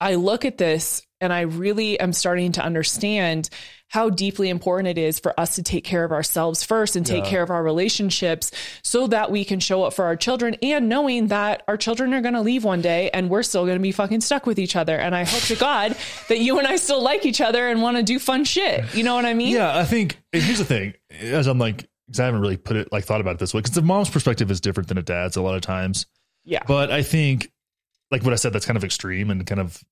[0.00, 3.50] I look at this and I really am starting to understand
[3.88, 7.24] how deeply important it is for us to take care of ourselves first and take
[7.24, 7.30] Yeah.
[7.30, 8.50] care of our relationships
[8.82, 12.20] so that we can show up for our children and knowing that our children are
[12.20, 14.76] going to leave one day and we're still going to be fucking stuck with each
[14.76, 14.94] other.
[14.96, 15.96] And I hope to God
[16.28, 18.94] that you and I still like each other and want to do fun shit.
[18.94, 19.54] You know what I mean?
[19.54, 20.92] Yeah, I think here's the thing.
[21.10, 23.60] As I'm like, because I haven't really put it like thought about it this way,
[23.60, 26.06] because the mom's perspective is different than a dad's a lot of times.
[26.44, 26.62] Yeah.
[26.66, 27.50] But I think,
[28.10, 29.82] like what I said, that's kind of extreme and kind of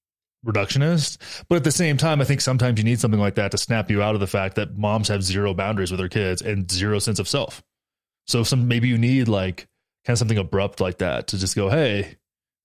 [0.44, 1.18] reductionist.
[1.49, 3.90] But at the same time, I think sometimes you need something like that to snap
[3.90, 6.99] you out of the fact that moms have zero boundaries with their kids and zero
[6.99, 7.62] sense of self.
[8.27, 9.68] So some maybe you need like
[10.05, 12.16] kind of something abrupt like that to just go, hey,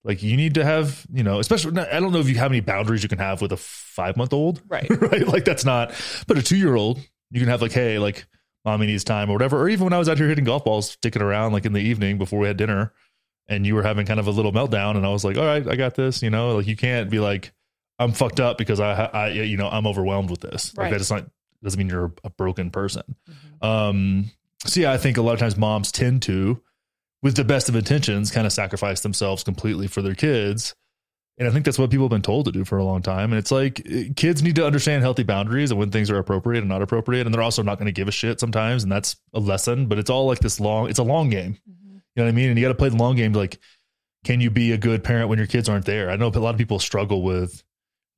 [0.04, 2.60] like you need to have, you know, especially I don't know if you have any
[2.60, 4.88] boundaries you can have with a five month old, Right.
[4.90, 5.26] right?
[5.26, 5.92] Like that's not,
[6.26, 6.98] but a two year old,
[7.30, 8.26] you can have like, hey, like
[8.64, 9.60] mommy needs time or whatever.
[9.60, 11.80] Or even when I was out here hitting golf balls, sticking around like in the
[11.80, 12.92] evening before we had dinner,
[13.48, 15.66] and you were having kind of a little meltdown, and I was like, all right,
[15.66, 16.22] I got this.
[16.22, 17.52] You know, like you can't be like,
[17.98, 20.76] I'm fucked up because I, I, you know, I'm overwhelmed with this.
[20.76, 20.90] Like Right.
[20.92, 21.26] that does not
[21.62, 23.16] doesn't mean you're a broken person.
[23.60, 24.30] Um,
[24.66, 26.60] so yeah, I think a lot of times moms tend to,
[27.22, 30.74] with the best of intentions, kind of sacrifice themselves completely for their kids.
[31.38, 33.32] And I think that's what people have been told to do for a long time.
[33.32, 36.60] And it's like eh, kids need to understand healthy boundaries and when things are appropriate
[36.60, 37.26] and not appropriate.
[37.26, 38.82] And they're also not going to give a shit sometimes.
[38.82, 41.58] And that's a lesson, but it's all like this long, it's a long game.
[41.66, 42.50] You know what I mean?
[42.50, 43.32] And you got to play the long game.
[43.32, 43.58] Like,
[44.24, 46.10] can you be a good parent when your kids aren't there?
[46.10, 47.62] I know a lot of people struggle with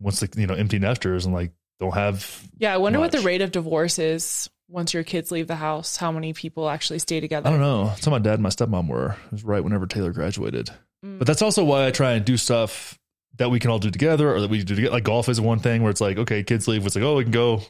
[0.04, 2.72] once the, you know, empty nesters and like don't have, Yeah.
[2.74, 5.96] I wonder what the rate of divorce is once your kids leave the house.
[5.96, 7.48] How many people actually stay together?
[7.48, 7.86] I don't know.
[7.86, 9.16] That's how my dad and my stepmom were.
[9.26, 10.70] It was right whenever Taylor graduated.
[11.04, 11.18] Mm.
[11.18, 12.98] But that's also why I try and do stuff
[13.38, 14.92] that we can all do together or that we do together.
[14.92, 16.86] Like golf is one thing where it's like, okay, kids leave.
[16.86, 17.60] It's like, oh, we can go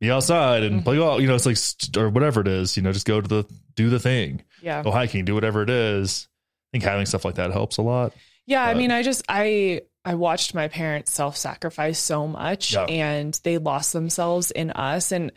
[0.00, 0.84] be outside and Mm-hmm.
[0.84, 1.20] play golf.
[1.20, 1.56] You know, it's like,
[1.96, 4.82] or whatever it is, you know, just go to the, do the thing, Yeah.
[4.82, 6.28] go hiking, do whatever it is.
[6.28, 8.12] I think having stuff like that helps a lot.
[8.46, 12.84] Yeah, I mean, I just I I watched my parents self-sacrifice so much Yeah.
[12.84, 15.32] and they lost themselves in us and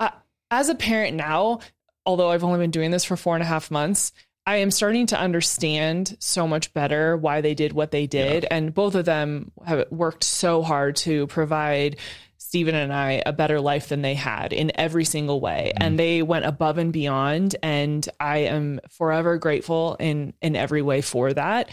[0.00, 0.10] uh,
[0.50, 1.60] as a parent now,
[2.04, 4.12] although I've only been doing this for four and a half months,
[4.44, 8.44] I am starting to understand so much better why they did what they did.
[8.50, 11.98] And both of them have worked so hard to provide
[12.38, 15.72] Stephen and I a better life than they had in every single way.
[15.76, 17.54] And they went above and beyond.
[17.62, 21.70] And I am forever grateful in in every way for that.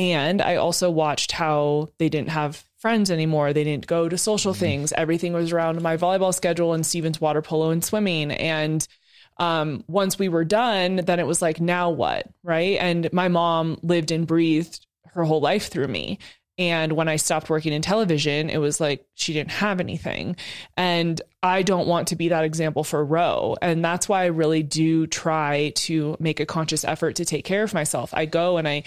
[0.00, 3.52] And I also watched how they didn't have friends anymore.
[3.52, 4.94] They didn't go to social things.
[4.94, 8.30] Everything was around my volleyball schedule and Steven's water polo and swimming.
[8.30, 8.88] And
[9.36, 12.26] um, once we were done, then it was like, now what?
[12.42, 12.78] Right.
[12.80, 16.18] And my mom lived and breathed her whole life through me.
[16.56, 20.36] And when I stopped working in television, it was like she didn't have anything.
[20.78, 23.54] And I don't want to be that example for Ro.
[23.60, 27.62] And that's why I really do try to make a conscious effort to take care
[27.62, 28.14] of myself.
[28.14, 28.84] I go and I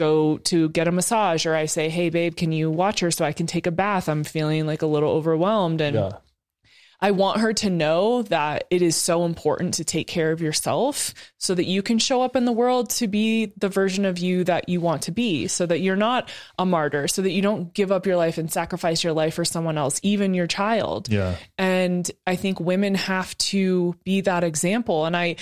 [0.00, 3.24] go to get a massage or I say, Hey, babe, can you watch her so
[3.24, 4.08] I can take a bath?
[4.08, 5.80] I'm feeling like a little overwhelmed.
[5.80, 6.14] And
[7.02, 11.14] I want her to know that it is so important to take care of yourself
[11.38, 14.44] so that you can show up in the world to be the version of you
[14.44, 17.72] that you want to be, so that you're not a martyr, so that you don't
[17.72, 21.08] give up your life and sacrifice your life for someone else, even your child.
[21.10, 21.36] Yeah.
[21.56, 25.06] And I think women have to be that example.
[25.06, 25.36] And I,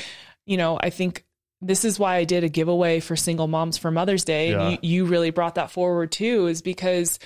[0.47, 1.25] you know, I think
[1.61, 4.51] this is why I did a giveaway for single moms for Mother's Day.
[4.51, 4.61] Yeah.
[4.69, 7.19] And you, you really brought that forward too, is because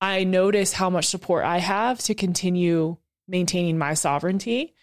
[0.00, 2.96] I notice how much support I have to continue
[3.28, 4.74] maintaining my sovereignty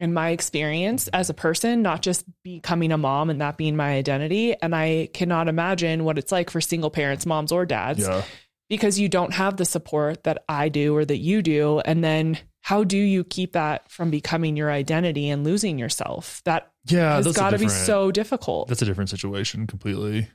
[0.00, 3.96] and my experience as a person, not just becoming a mom and that being my
[3.96, 4.54] identity.
[4.54, 8.22] And I cannot imagine what it's like for single parents, moms or dads, Yeah.
[8.68, 11.80] because you don't have the support that I do or that you do.
[11.80, 16.42] And then how do you keep that from becoming your identity and losing yourself?
[16.44, 17.14] That Yeah.
[17.16, 18.68] has got to be so difficult.
[18.68, 20.28] That's a different situation completely.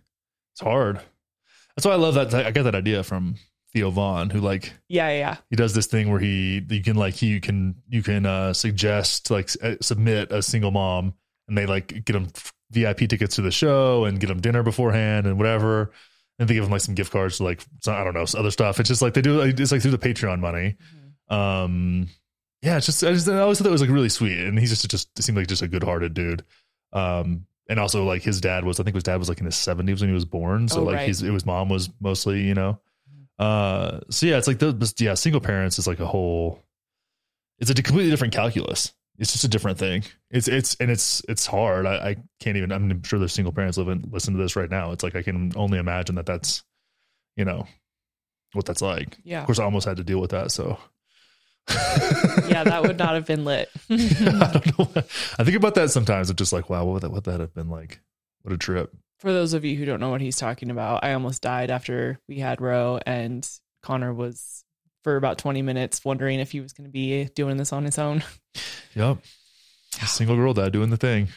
[0.54, 1.00] It's hard.
[1.76, 2.34] That's why I love that.
[2.34, 3.36] I got that idea from
[3.72, 5.38] Theo Von, who like Yeah, yeah.
[5.52, 9.30] he does this thing where he you can like he can you can uh suggest
[9.30, 11.13] like uh, submit a single mom
[11.48, 12.30] and they like get them
[12.72, 15.91] VIP tickets to the show and get them dinner beforehand and whatever
[16.39, 18.39] and they give them like some gift cards to like some, I don't know some
[18.39, 18.80] other stuff.
[18.80, 20.78] It's just like they do it's like through the Patreon money.
[21.30, 22.10] Um
[22.63, 24.69] yeah, it's just I just I always thought that was like really sweet, and he's
[24.69, 26.43] just just seemed like just a good hearted dude.
[26.93, 29.56] Um, and also like his dad was I think his dad was like in his
[29.56, 31.08] seventies when he was born, so Oh, like right.
[31.08, 32.80] his it was mom was mostly you know.
[33.38, 36.63] Uh, so yeah, it's like the yeah single parents is like a whole.
[37.60, 38.93] It's a completely different calculus.
[39.19, 40.04] It's just a different thing.
[40.32, 41.86] It's it's and it's it's hard.
[41.86, 42.71] I, I can't even.
[42.71, 44.91] I'm sure there's single parents living listen to this right now.
[44.91, 46.63] It's like I can only imagine that that's,
[47.36, 47.67] you know,
[48.54, 49.17] what that's like.
[49.23, 49.41] Yeah.
[49.41, 50.52] Of course, I almost had to deal with that.
[50.52, 50.78] So.
[52.47, 53.69] Yeah, that would not have been lit.
[53.89, 53.95] I
[54.54, 55.04] don't know.
[55.39, 56.30] I think about that sometimes.
[56.30, 57.99] I'm just like, wow, what would that, what that have been like?
[58.41, 58.93] What a trip.
[59.19, 62.19] For those of you who don't know what he's talking about, I almost died after
[62.28, 63.47] we had Ro, and
[63.82, 64.65] Conner was
[65.04, 67.97] for about 20 minutes wondering if he was going to be doing this on his
[67.97, 68.23] own.
[68.95, 69.17] Yep.
[70.04, 71.30] A single girl dad doing the thing.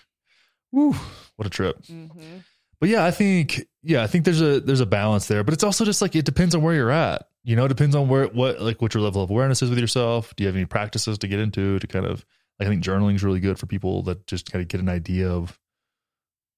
[0.73, 0.95] Woo.
[1.37, 1.83] What a trip.
[1.85, 2.39] Mm-hmm.
[2.79, 5.43] But yeah, I think yeah, I think there's a there's a balance there.
[5.43, 7.27] But it's also just like it depends on where you're at.
[7.47, 9.79] You know, it depends on where what like what your level of awareness is with
[9.79, 10.35] yourself.
[10.35, 12.27] Do you have any practices to get into to kind of
[12.61, 15.31] I think journaling is really good for people that just kind of get an idea
[15.31, 15.57] of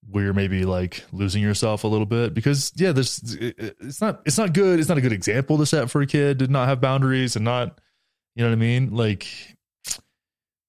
[0.08, 4.38] where you're maybe like losing yourself a little bit because yeah it- it's not it's
[4.38, 6.80] not good it's not a good example to set for a kid to not have
[6.80, 7.78] boundaries and not
[8.34, 8.94] you know what i mean?
[8.94, 9.26] Like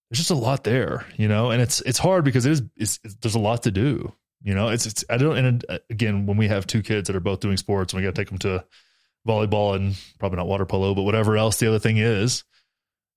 [0.09, 1.51] there's just a lot there you know?
[1.51, 4.53] And it's it's hard because it is it's, it's there's a lot to do you
[4.53, 4.67] know?
[4.67, 7.39] It's it's i don't and uh, again when we have two kids that are both
[7.39, 8.65] doing sports and we got to take them to
[9.27, 12.43] volleyball and probably not water polo but whatever else the other thing is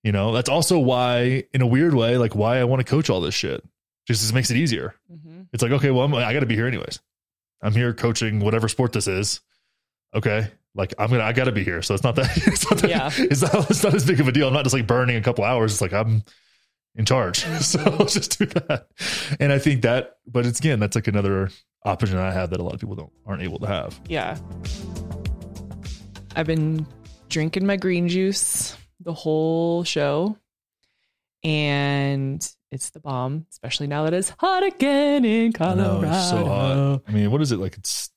[0.03, 3.09] you know that's also why in a weird way like why i want to coach
[3.09, 3.63] all this shit
[4.07, 5.43] just it makes it easier Mm-hmm.
[5.53, 6.99] it's like, okay, well, I'm, I got to be here anyways.
[7.63, 9.41] I'm here coaching whatever sport this is.
[10.15, 10.49] Okay.
[10.75, 11.83] Like I'm gonna, I got to be here.
[11.83, 13.11] So it's not that, it's not that, Yeah.
[13.15, 14.49] it's not, it's not as big of a deal.
[14.49, 15.71] I'm not just like burning a couple hours.
[15.73, 16.25] It's like I'm
[16.97, 17.45] in charge.
[17.61, 18.89] So I'll just do that.
[19.39, 21.51] And I think that, but it's again, that's like another
[21.85, 24.01] option I have that a lot of people don't, aren't able to have.
[24.09, 24.37] Yeah.
[26.35, 26.87] I've been
[27.29, 30.37] drinking my green juice the whole show.
[31.45, 36.03] And it's the bomb, especially now that it's hot again in I Colorado.
[36.09, 37.03] it's so hot.
[37.09, 37.77] I mean, what is it like?
[37.77, 38.11] It's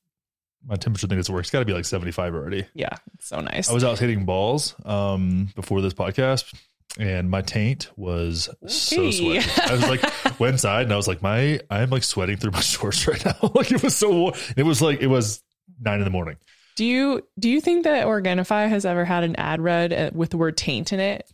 [0.65, 1.17] my temperature thing.
[1.17, 1.41] It's work.
[1.41, 2.65] It's got to be like 75 already.
[2.75, 3.69] Yeah, it's so nice.
[3.69, 6.53] I was out hitting balls um, before this podcast,
[6.99, 9.11] and my taint was so Okay.
[9.41, 9.61] sweaty.
[9.63, 12.59] I was like, went inside, and I was like, my I'm like sweating through my
[12.61, 13.33] shorts right now.
[13.55, 14.33] like it was so warm.
[14.55, 15.41] It was like it was
[15.81, 16.35] nine in the morning.
[16.75, 20.29] Do you do you think that Organifi has ever had an ad read uh, with
[20.31, 21.29] the word taint in it?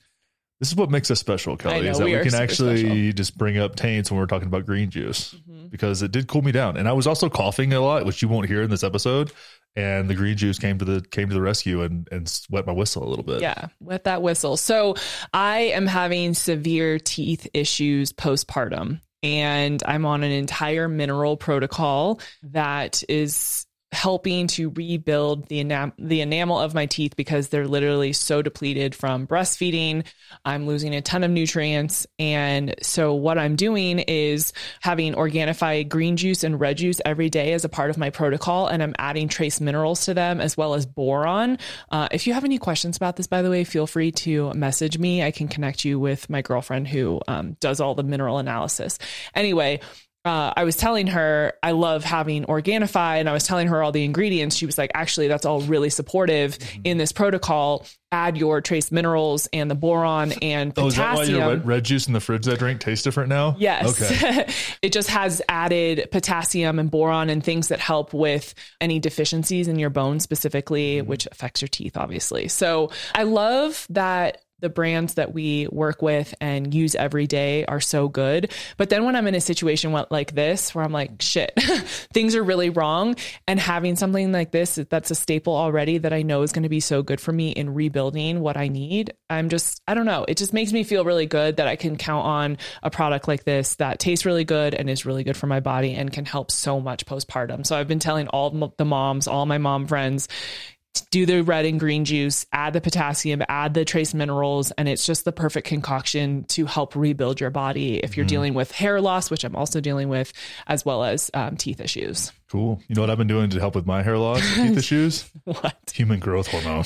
[0.59, 1.83] This is what makes us special, Kelli.
[1.83, 3.11] know, is that we we, can actually special.
[3.13, 5.69] just bring up taints when we're talking about green juice Mm-hmm.
[5.69, 8.27] because it did cool me down, and I was also coughing a lot, which you
[8.27, 9.31] won't hear in this episode.
[9.75, 12.73] And the green juice came to the came to the rescue and and wet my
[12.73, 13.41] whistle a little bit.
[13.41, 14.57] Yeah, wet that whistle.
[14.57, 14.95] So
[15.33, 23.01] I am having severe teeth issues postpartum, and I'm on an entire mineral protocol that
[23.09, 28.41] is helping to rebuild the enam- the enamel of my teeth because they're literally so
[28.41, 30.05] depleted from breastfeeding.
[30.45, 36.15] I'm losing a ton of nutrients and so what I'm doing is having Organifi green
[36.15, 39.27] juice and red juice every day as a part of my protocol and I'm adding
[39.27, 41.57] trace minerals to them as well as boron.
[41.89, 44.97] Uh, if you have any questions about this by the way, feel free to message
[44.97, 45.21] me.
[45.21, 48.99] I can connect you with my girlfriend who um, does all the mineral analysis.
[49.35, 49.81] Anyway,
[50.23, 53.91] uh, I was telling her I love having Organifi and I was telling her all
[53.91, 54.55] the ingredients.
[54.55, 57.85] She was like, actually, that's all really supportive in this protocol.
[58.11, 61.83] Add your trace minerals and the boron and Oh, is that why your red, red
[61.85, 63.55] juice in the fridge I drink tastes different now?
[63.57, 64.01] Yes.
[64.01, 64.47] Okay.
[64.81, 69.79] it just has added potassium and boron and things that help with any deficiencies in
[69.79, 71.07] your bones specifically, Mm-hmm.
[71.07, 72.47] which affects your teeth, obviously.
[72.47, 77.81] So I love that the brands that we work with and use every day are
[77.81, 78.51] so good.
[78.77, 81.53] But then when I'm in a situation like this, where I'm like, shit,
[82.13, 83.15] things are really wrong,
[83.47, 86.69] and having something like this that's a staple already that I know is going to
[86.69, 90.25] be so good for me in rebuilding what I need, I'm just, I don't know.
[90.27, 93.43] It just makes me feel really good that I can count on a product like
[93.43, 96.51] this that tastes really good and is really good for my body and can help
[96.51, 97.65] so much postpartum.
[97.65, 100.27] So I've been telling all the moms, all my mom friends,
[101.11, 105.05] do the red and green juice, add the potassium, add the trace minerals, and it's
[105.05, 109.29] just the perfect concoction to help rebuild your body if you're dealing with hair loss,
[109.29, 110.31] which I'm also dealing with,
[110.67, 112.31] as well as um, teeth issues.
[112.49, 112.81] Cool.
[112.89, 115.29] You know what I've been doing to help with my hair loss, teeth issues?
[115.45, 115.91] What?
[115.93, 116.83] Human growth hormone.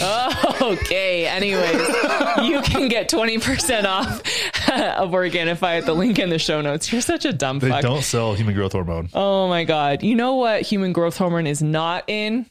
[0.62, 1.26] Okay.
[1.28, 1.88] Anyways,
[2.48, 4.20] you can get 20% off
[5.00, 6.92] of Organifi at the link in the show notes.
[6.92, 7.82] You're such a dumb they fuck.
[7.82, 9.10] don't sell human growth hormone.
[9.14, 10.04] Oh my God.
[10.04, 12.46] You know what human growth hormone is not in?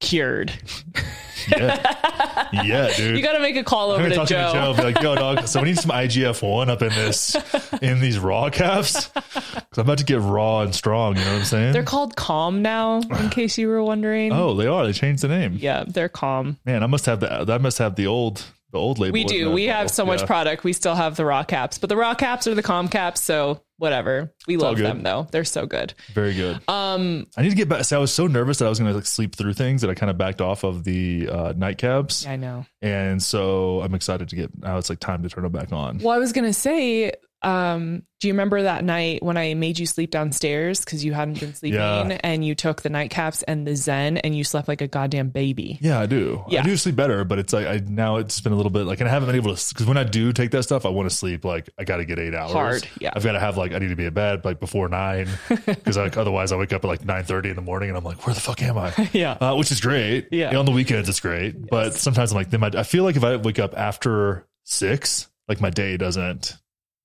[0.00, 0.52] Cured.
[1.48, 2.48] Yeah.
[2.52, 3.16] yeah, dude.
[3.16, 4.52] You got to make a call I'm over gonna to talk to Joe.
[4.52, 7.34] Joe be like, yo, dog, so we need some IGF one up in this
[7.80, 9.06] in these raw caps.
[9.06, 9.44] Cause
[9.78, 11.72] I'm about to get raw and strong, you know what I'm saying?
[11.72, 14.32] They're called Calm now, in case you were wondering.
[14.32, 14.86] oh, they are.
[14.86, 15.56] They changed the name.
[15.58, 16.58] Yeah, they're Calm.
[16.66, 19.14] Man, I must have the I must have the old the old label.
[19.14, 19.50] We do.
[19.50, 19.94] We have bottle.
[19.94, 20.62] so much product.
[20.62, 23.22] We still have the raw caps, but the raw caps are the calm caps.
[23.22, 24.32] So whatever.
[24.46, 25.26] We all love them though.
[25.32, 25.94] They're so good.
[26.12, 26.60] Very good.
[26.68, 27.84] Um, I need to get back.
[27.84, 29.90] See, I was so nervous that I was going to like sleep through things that
[29.90, 32.66] I kind of backed off of the uh, nightcaps, I know.
[32.82, 34.50] and so I'm excited to get.
[34.56, 35.98] Now it's like time to turn it back on.
[35.98, 37.12] Well, I was gonna say,
[37.42, 41.40] um, do you remember that night when I made you sleep downstairs because you hadn't
[41.40, 42.18] been sleeping, Yeah.
[42.22, 45.78] and you took the nightcaps and the Zen, and you slept like a goddamn baby?
[45.80, 46.44] Yeah, I do.
[46.48, 46.60] Yeah.
[46.60, 49.00] I do sleep better, but it's like I now it's been a little bit like
[49.00, 51.08] and I haven't been able to because when I do take that stuff, I want
[51.08, 52.52] to sleep like I got to get eight hours.
[52.52, 53.12] Hard, yeah.
[53.16, 55.96] I've got to have like I need to be in bed like before nine because
[55.96, 58.26] like otherwise I wake up at like nine thirty in the morning and I'm like,
[58.26, 58.92] where the fuck am I?
[59.14, 59.32] Yeah.
[59.40, 60.28] uh, which is great.
[60.30, 60.54] Yeah.
[60.56, 63.24] on the weekends it's great, but sometimes I'm like, then my, I feel like if
[63.24, 66.56] I wake up after six, like my day doesn't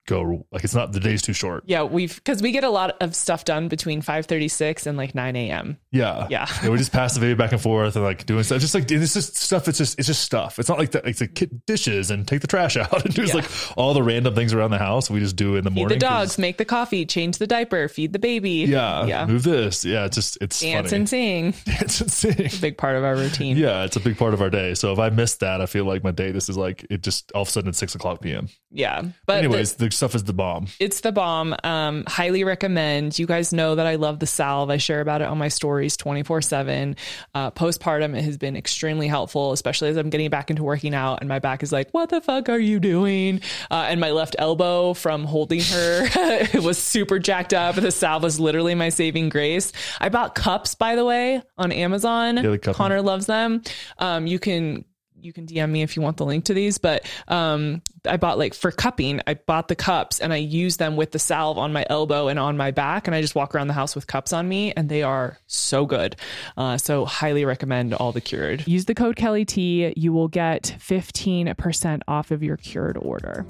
[0.08, 1.64] go like it's not the day's too short.
[1.66, 4.98] Yeah, we've because we get a lot of stuff done between five thirty six and
[4.98, 5.78] like nine a.m.
[5.92, 6.28] Yeah.
[6.36, 6.48] Yeah.
[6.70, 8.60] we just pass the video back and forth and like doing stuff.
[8.62, 9.68] Just like it's just stuff.
[9.68, 10.60] It's just it's just stuff.
[10.60, 11.08] It's not like that.
[11.08, 13.36] It's like kit dishes and take the trash out and do Yeah.
[13.36, 13.46] like
[13.78, 15.10] all the random things around the house.
[15.10, 16.00] We just do in the Feed morning.
[16.00, 18.66] the dogs, make the coffee, change the diaper, feed the baby.
[18.68, 19.06] Yeah.
[19.06, 19.26] yeah.
[19.26, 19.86] Move this.
[19.86, 20.06] Yeah.
[20.06, 21.00] It's just it's Dance funny.
[21.00, 21.54] and sing.
[21.66, 22.50] Dance and sing.
[22.62, 23.58] Big part of our routine.
[23.58, 24.74] Yeah, it's a big part of our day.
[24.74, 26.32] So if I miss that, I feel like my day.
[26.32, 28.50] This is like it just all of a sudden it's six o'clock p.m.
[28.72, 29.02] Yeah.
[29.26, 30.68] But the- Anyways, the stuff is the bomb.
[30.80, 31.56] it's the bomb.
[31.64, 33.18] Um, highly recommend.
[33.18, 34.70] You guys know that I love the salve.
[34.70, 36.96] I share about it on my stories 24 7.
[37.34, 41.20] Uh, postpartum, it has been extremely helpful, especially as I'm getting back into working out
[41.22, 43.42] and my back is like, what the fuck are you doing?
[43.72, 46.08] Uh, and my left elbow from holding her
[46.54, 47.76] it was super jacked up.
[47.76, 49.72] The salve was literally my saving grace.
[50.00, 52.36] I bought cups, by the way, on Amazon.
[52.36, 53.62] the Conner loves them.
[54.00, 54.86] Um, you can
[55.26, 58.38] you can DM me if you want the link to these, but um, I bought
[58.38, 61.74] like for cupping, I bought the cups and I use them with the salve on
[61.74, 64.32] my elbow and on my back, and I just walk around the house with cups
[64.32, 66.16] on me, and they are so good.
[66.56, 68.68] Uh, so highly recommend all the cured.
[68.68, 69.94] Use the code Kelly T.
[69.98, 73.46] You will get fifteen percent off of your cured order.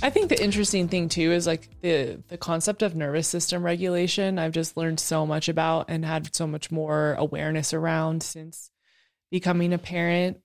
[0.00, 4.38] I think the interesting thing too is like the the concept of nervous system regulation.
[4.38, 8.70] I've just learned so much about and had so much more awareness around since
[9.30, 10.40] becoming a parent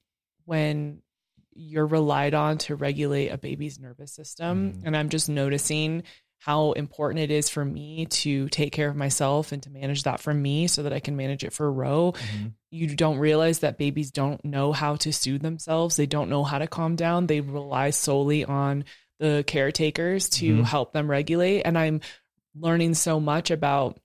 [0.45, 1.01] when
[1.55, 6.03] you're relied on to regulate a baby's nervous system and I'm just noticing
[6.39, 10.19] how important it is for me to take care of myself and to manage that
[10.19, 12.15] for me so that I can manage it for Ro.
[12.69, 15.95] You don't realize that babies don't know how to soothe themselves.
[15.95, 17.27] They don't know how to calm down.
[17.27, 18.83] They rely solely on
[19.19, 20.65] the caretakers to Mhm.
[20.65, 21.61] help them regulate.
[21.61, 22.01] And I'm
[22.55, 24.01] learning so much about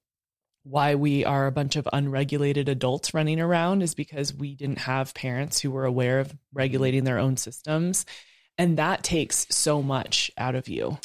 [0.69, 5.15] why we are a bunch of unregulated adults running around is because we didn't have
[5.15, 8.05] parents who were aware of regulating their own systems.
[8.59, 10.99] And that takes so much out of you.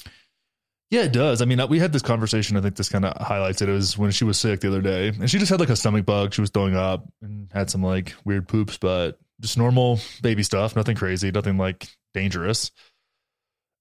[0.90, 1.42] Yeah, it does.
[1.42, 2.58] I mean, uh, we had this conversation.
[2.58, 3.70] I think this kind of highlights it.
[3.70, 5.76] It was when she was sick the other day, and she just had like a
[5.76, 6.34] stomach bug.
[6.34, 10.76] She was throwing up and had some like weird poops, but just normal baby stuff.
[10.76, 11.32] Nothing crazy.
[11.32, 12.70] Nothing like dangerous.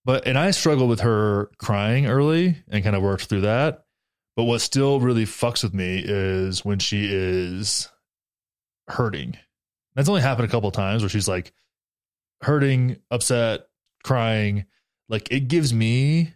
[0.06, 3.81] But and I struggled with her crying early and kind of worked through that.
[4.36, 7.88] But what still really fucks with me is when she is
[8.88, 9.36] hurting.
[9.94, 11.52] That's only happened a couple of times where she's like
[12.40, 13.66] hurting, upset,
[14.02, 14.64] crying.
[15.08, 16.32] Like it gives me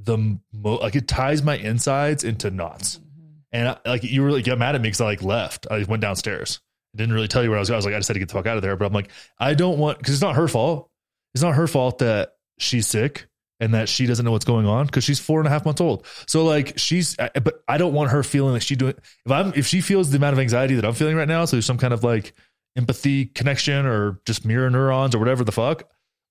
[0.00, 2.98] the mo- like it ties my insides into knots.
[2.98, 3.28] Mm-hmm.
[3.52, 5.68] And I, like you really got mad at me because I like left.
[5.70, 6.60] I went downstairs.
[6.94, 7.68] I didn't really tell you where I was.
[7.68, 7.76] going.
[7.76, 8.76] I was like, I just had to get the fuck out of there.
[8.76, 10.90] But I'm like, I don't want because it's not her fault.
[11.34, 13.28] It's not her fault that she's sick
[13.62, 15.80] and that she doesn't know what's going on because she's four and a half months
[15.80, 16.04] old.
[16.26, 18.94] So like she's, I- but I don't want her feeling like she doing.
[19.24, 21.56] If I'm, if she feels the amount of anxiety that I'm feeling right now, so
[21.56, 22.34] there's some kind of like
[22.76, 25.84] empathy connection or just mirror neurons or whatever the fuck.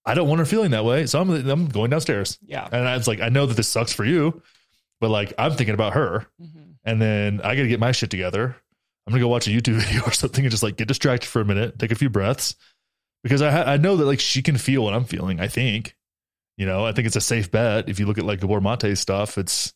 [0.05, 1.05] I don't want her feeling that way.
[1.05, 2.37] So I'm, I'm going downstairs.
[2.43, 2.67] Yeah.
[2.71, 4.41] And I was like, I know that this sucks for you,
[4.99, 6.25] but like I'm thinking about her.
[6.41, 6.75] Mhm.
[6.83, 8.55] And then I got to get my shit together.
[9.07, 11.41] I'm gonna go watch a YouTube video or something and just like get distracted for
[11.41, 12.55] a minute, take a few breaths,
[13.23, 15.39] because I ha- I know that like she can feel what I'm feeling.
[15.39, 15.95] I think,
[16.57, 17.89] you know, I think it's a safe bet.
[17.89, 19.73] If you look at like Gabor Mate's stuff, it's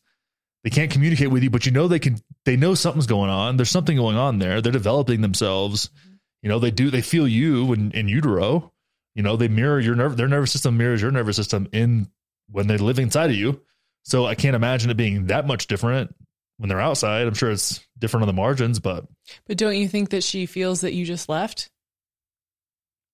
[0.64, 2.18] they can't communicate with you, but you know they can.
[2.44, 3.56] They know something's going on.
[3.56, 4.60] There's something going on there.
[4.60, 5.86] They're developing themselves.
[5.88, 6.14] Mm-hmm.
[6.42, 6.90] You know, they do.
[6.90, 8.72] They feel you in, in utero.
[9.14, 10.16] You know, they mirror your nerve.
[10.16, 12.08] Their nervous system mirrors your nervous system in
[12.50, 13.62] when they live inside of you.
[14.04, 16.14] So I can't imagine it being that much different
[16.58, 17.26] when they're outside.
[17.26, 19.06] I'm sure it's different on the margins, but
[19.46, 21.68] But don't you think that she feels that you just left?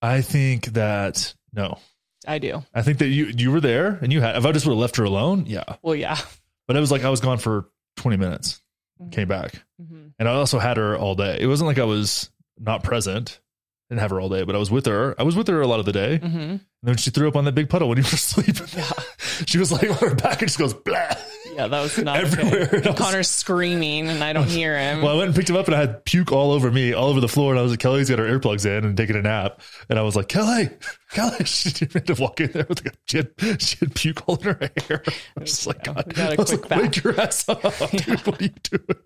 [0.00, 1.78] I think that no.
[2.26, 2.62] I do.
[2.74, 4.78] I think that you you were there and you had if I just would have
[4.80, 5.64] left her alone, yeah.
[5.82, 6.16] Well, yeah.
[6.68, 8.62] But it was like I was gone for 20 minutes,
[9.10, 9.54] came back.
[9.80, 11.38] hmm And I also had her all day.
[11.40, 13.40] It wasn't like I was not present.
[13.90, 15.14] Didn't have her all day, but I was with her.
[15.18, 16.18] I was with her a lot of the day.
[16.18, 18.56] hmm And then she threw up on that big puddle when you were asleep.
[19.46, 21.10] she was like on her back and just goes blah.
[21.54, 22.94] Yeah, that was not Everywhere okay.
[22.94, 25.02] Conner's screaming, and I don't hear him.
[25.02, 27.08] Well, I went and picked him up, and I had puke all over me, all
[27.10, 27.52] over the floor.
[27.52, 29.60] And I was like, Kelli's got her earplugs in and taking a nap.
[29.88, 30.72] And I was like, Kelli,
[31.12, 31.46] Kelli,
[31.78, 34.42] she had to walk in there with like, she had, she had puke all in
[34.44, 35.02] her hair.
[35.06, 36.80] I was just like, God, we got a I was like, bath.
[36.80, 38.26] wake your ass up, dude.
[38.26, 39.02] What are you doing?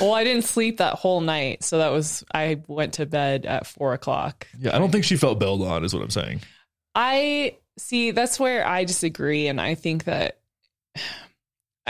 [0.00, 3.66] well, I didn't sleep that whole night, so that was I went to bed at
[3.66, 4.46] four o'clock.
[4.58, 6.40] Yeah, I don't think she felt bailed on, is what I'm saying.
[6.94, 8.10] I see.
[8.12, 10.38] That's where I disagree, and I think that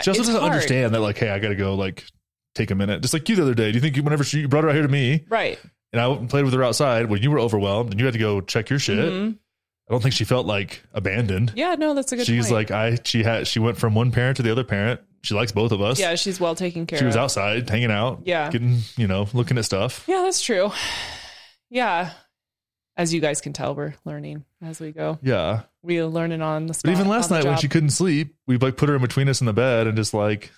[0.03, 0.51] She also it's doesn't hard.
[0.53, 2.05] understand that, like, hey, I got to go, like,
[2.55, 3.01] take a minute.
[3.01, 3.71] Just like you the other day.
[3.71, 5.59] Do you think you, whenever she you brought her out here to me Right.
[5.93, 8.13] and I went and played with her outside when you were overwhelmed and you had
[8.13, 8.97] to go check your shit?
[8.97, 9.37] Mhm.
[9.89, 11.53] I don't think she felt like abandoned.
[11.55, 11.75] Yeah.
[11.75, 12.25] No, that's a good.
[12.25, 12.69] She's point.
[12.69, 15.01] like, I, she had, she went from one parent to the other parent.
[15.23, 15.99] She likes both of us.
[15.99, 16.99] yeah, she's well taken care of.
[17.01, 17.21] She was of.
[17.23, 18.49] outside hanging out, Yeah.
[18.49, 20.03] getting, you know, looking at stuff.
[20.07, 20.71] Yeah, that's true.
[21.69, 22.11] Yeah.
[22.97, 25.17] As you guys can tell, we're learning as we go.
[25.21, 25.63] Yeah.
[25.81, 26.91] We're learning on the spot.
[26.91, 29.39] But even last night when she couldn't sleep, we like put her in between us
[29.41, 30.51] in the bed and just like,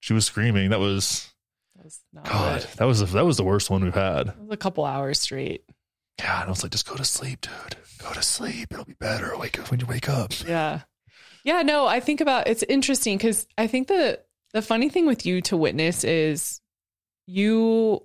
[0.00, 0.70] she was screaming.
[0.70, 1.30] That was,
[1.76, 2.70] That was not God, good.
[2.78, 4.28] that was, that was the worst one we've had.
[4.28, 5.64] It was a couple hours straight.
[6.18, 6.40] Yeah.
[6.40, 7.76] And I was like, just go to sleep, dude.
[7.98, 8.68] Go to sleep.
[8.72, 9.36] It'll be better.
[9.36, 10.32] Wake up when you wake up.
[10.46, 10.80] Yeah.
[11.44, 14.18] Yeah, no, I think about it's interesting because I think the
[14.54, 16.60] the funny thing with you to witness is
[17.26, 18.02] you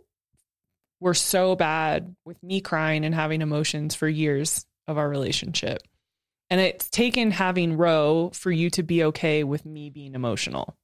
[0.99, 5.81] were so bad with me crying and having emotions for years of our relationship.
[6.49, 10.75] And it's taken having Ro for you to be okay with me being emotional,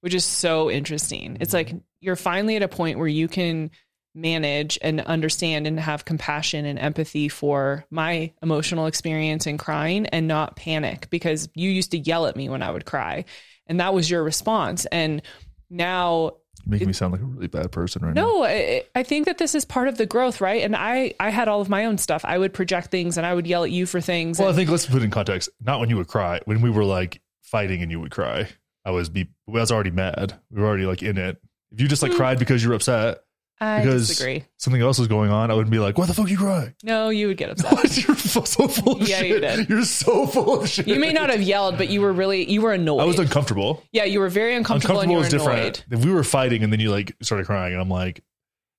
[0.00, 1.38] which is so interesting.
[1.40, 1.76] It's mm-hmm.
[1.76, 3.70] like you're finally at a point where you can
[4.14, 10.28] manage and understand and have compassion and empathy for my emotional experience and crying and
[10.28, 13.24] not panic because you used to yell at me when I would cry.
[13.66, 14.86] And that was your response.
[14.86, 15.22] And
[15.68, 16.34] now
[16.66, 18.22] making me sound like a really bad person right now.
[18.22, 20.62] no, I, I think that this is part of the growth, right?
[20.62, 22.24] And I, I had all of my own stuff.
[22.24, 24.38] I would project things and I would yell at you for things.
[24.38, 25.48] Well, I think let's put it in context.
[25.60, 26.40] Not when you would cry.
[26.44, 28.48] When we were like fighting and you would cry,
[28.84, 29.28] I was be.
[29.48, 30.34] I was already mad.
[30.50, 31.38] We were already like in it.
[31.72, 32.18] If you just like Hmm.
[32.18, 33.23] cried because you were upset,
[33.60, 34.44] I because disagree.
[34.58, 36.74] something else was going on, I wouldn't be like, "What the fuck are you crying?"
[36.82, 37.96] No, you would get upset.
[38.06, 39.28] You're so full of Yeah, shit.
[39.28, 39.68] you did.
[39.68, 40.88] You're so full of shit.
[40.88, 43.00] You may not have yelled, but you were really you were annoyed.
[43.00, 43.82] I was uncomfortable.
[43.92, 45.72] yeah, you were very uncomfortable, Uncomfortable is and you were annoyed.
[45.74, 46.00] different.
[46.00, 48.22] If we were fighting and then you like started crying, and I'm like,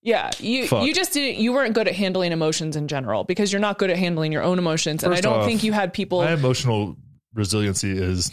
[0.04, 0.86] Yeah, you Fuck.
[0.86, 3.90] you just didn't you weren't good at handling emotions in general because you're not good
[3.90, 6.98] at handling your own emotions, and I don't off, think you had people my emotional
[7.34, 8.32] resiliency is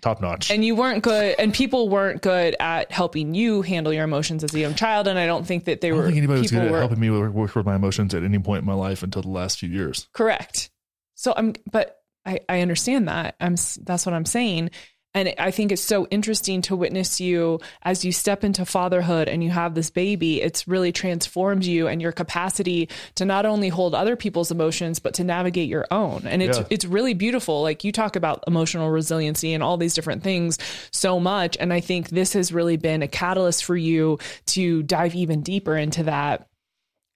[0.00, 0.50] top notch.
[0.50, 4.54] and you weren't good and people weren't good at helping you handle your emotions as
[4.54, 6.50] a young child and i don't think that they I don't were think anybody was
[6.50, 8.74] good at were helping me work, work with my emotions at any point in my
[8.74, 10.08] life until the last few years.
[10.12, 10.70] correct
[11.14, 14.70] so i'm but i i understand that i'm that's what i'm saying
[15.14, 19.42] and i think it's so interesting to witness you as you step into fatherhood and
[19.42, 23.94] you have this baby it's really transformed you and your capacity to not only hold
[23.94, 26.22] other people's emotions but to navigate your own.
[26.26, 26.64] And it's Yeah.
[26.70, 27.62] it's really beautiful.
[27.62, 30.58] Like you talk about emotional resiliency and all these different things
[30.90, 31.56] so much.
[31.60, 35.76] And i think this has really been a catalyst for you to dive even deeper
[35.76, 36.47] into that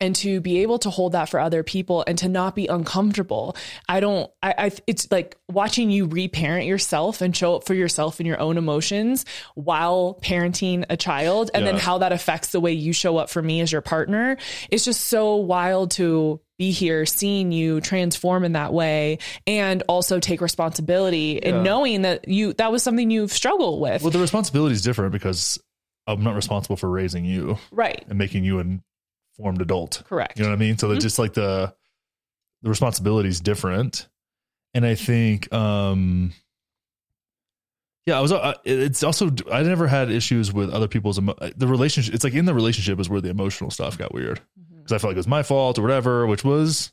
[0.03, 3.57] and to be able to hold that for other people and to not be uncomfortable.
[3.89, 8.19] I don't, I, I, it's like watching you reparent yourself and show up for yourself
[8.19, 9.25] and your own emotions
[9.55, 13.41] while parenting a child and then how that affects the way you show up for
[13.41, 14.39] me as your partner.
[14.71, 20.19] It's just so wild to be here seeing you transform in that way and also
[20.19, 21.51] take responsibility Yeah.
[21.51, 24.03] and knowing that you, that was something you've struggled with.
[24.03, 25.61] Well, the responsibility is different because
[26.09, 28.05] I'm not responsible for raising you right.
[28.09, 28.83] and making you an
[29.39, 30.03] informed adult.
[30.09, 30.39] Correct.
[30.39, 30.79] You know what I mean?
[30.79, 31.75] So that just like the
[32.63, 34.09] the responsibility is different,
[34.75, 36.33] and I think, um
[38.07, 38.33] yeah, I was.
[38.33, 42.15] Uh, it's also I never had issues with other people's emo- the relationship.
[42.15, 44.41] It's like in the relationship is where the emotional stuff got weird
[44.77, 46.93] because I felt like it was my fault or whatever, which was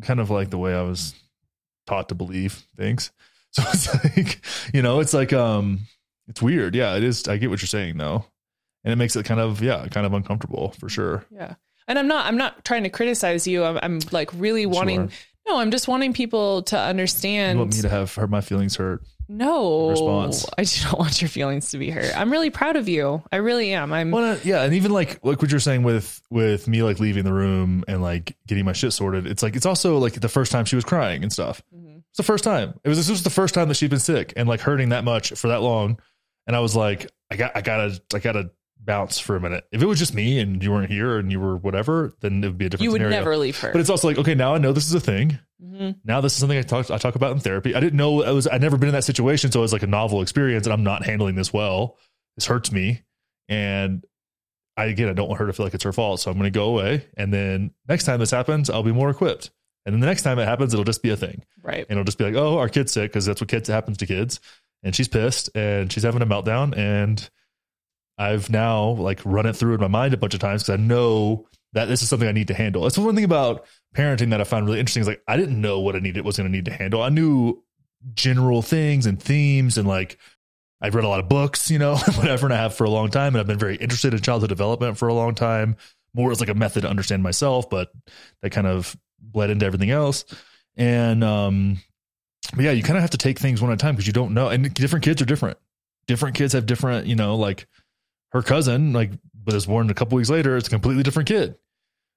[0.00, 1.14] kind of like the way I was
[1.86, 3.10] taught to believe things.
[3.52, 5.80] So it's like, you know, it's like, um,
[6.28, 6.76] it's weird.
[6.76, 7.26] Yeah, it is.
[7.26, 8.24] I get what you're saying though.
[8.84, 11.24] And it makes it kind of, yeah, kind of uncomfortable for sure.
[11.30, 11.54] Yeah.
[11.88, 13.64] And I'm not I'm not trying to criticize you.
[13.64, 15.10] I'm I'm like really wanting
[15.46, 18.76] No, I'm just wanting people to understand You want me to have hurt my feelings
[18.76, 19.02] hurt.
[19.28, 19.90] No.
[19.90, 20.44] response.
[20.58, 22.16] I do not want your feelings to be hurt.
[22.16, 23.22] I'm really proud of you.
[23.30, 23.92] I really am.
[23.92, 27.00] I'm Well, uh, yeah, and even like like what you're saying with with me like
[27.00, 29.26] leaving the room and like getting my shit sorted.
[29.26, 31.62] It's like it's also like the first time she was crying and stuff.
[31.74, 32.02] Mhm.
[32.10, 32.74] It's the first time.
[32.84, 35.04] It was this was the first time that she'd been sick and like hurting that
[35.04, 35.98] much for that long.
[36.46, 38.50] And I was like, I got I gotta I gotta
[38.82, 39.64] bounce for a minute.
[39.72, 42.46] If it was just me and you weren't here and you were whatever, then it
[42.48, 43.18] would be a different you would scenario.
[43.18, 43.72] never leave her.
[43.72, 45.38] But it's also like, okay, now I know this is a thing.
[45.62, 45.96] Mhm.
[46.04, 47.74] Now this is something I talk I talk about in therapy.
[47.74, 49.82] I didn't know I was I'd never been in that situation, so it was like
[49.82, 51.98] a novel experience, and I'm not handling this well.
[52.36, 53.02] This hurts me,
[53.48, 54.04] and
[54.76, 56.50] I again I don't want her to feel like it's her fault, so I'm going
[56.50, 57.06] to go away.
[57.16, 59.50] And then next time this happens, I'll be more equipped.
[59.84, 61.84] And then the next time it happens, it'll just be a thing, Right.
[61.88, 64.06] and it'll just be like, oh, our kid's sick because that's what kids happens to
[64.06, 64.40] kids.
[64.82, 67.28] and she's pissed and she's having a meltdown and
[68.20, 70.82] I've now like run it through in my mind a bunch of times because I
[70.82, 72.82] know that this is something I need to handle.
[72.82, 73.64] That's one thing about
[73.96, 76.36] parenting that I found really interesting is like I didn't know what I needed was
[76.36, 77.02] going to need to handle.
[77.02, 77.64] I knew
[78.12, 80.18] general things and themes and like
[80.82, 83.10] I've read a lot of books, you know, whatever, and I have for a long
[83.10, 85.76] time, and I've been very interested in childhood development for a long time.
[86.12, 87.90] More as like a method to understand myself, but
[88.42, 90.24] that kind of bled into everything else.
[90.76, 91.80] And um,
[92.54, 94.12] but yeah, you kind of have to take things one at a time because you
[94.12, 95.56] don't know, and different kids are different.
[96.06, 97.66] Different kids have different, you know, like
[98.32, 99.10] her cousin, like
[99.44, 101.56] was born a couple weeks later, it's a completely different kid.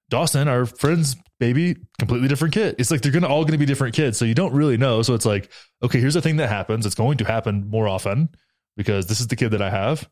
[0.09, 2.75] Dawson, our friend's baby, completely different kid.
[2.77, 5.01] It's like they're gonna all gonna be different kids, so you don't really know.
[5.01, 5.51] So it's like,
[5.81, 6.85] okay, here's the thing that happens.
[6.85, 8.29] It's going to happen more often
[8.77, 10.07] because this is the kid that I have,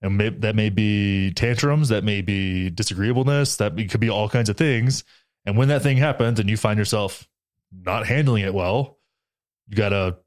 [0.00, 4.48] and may, that may be tantrums, that may be disagreeableness, that could be all kinds
[4.48, 5.04] of things.
[5.44, 7.26] And when that thing happens, and you find yourself
[7.72, 8.98] not handling it well,
[9.68, 10.18] you gotta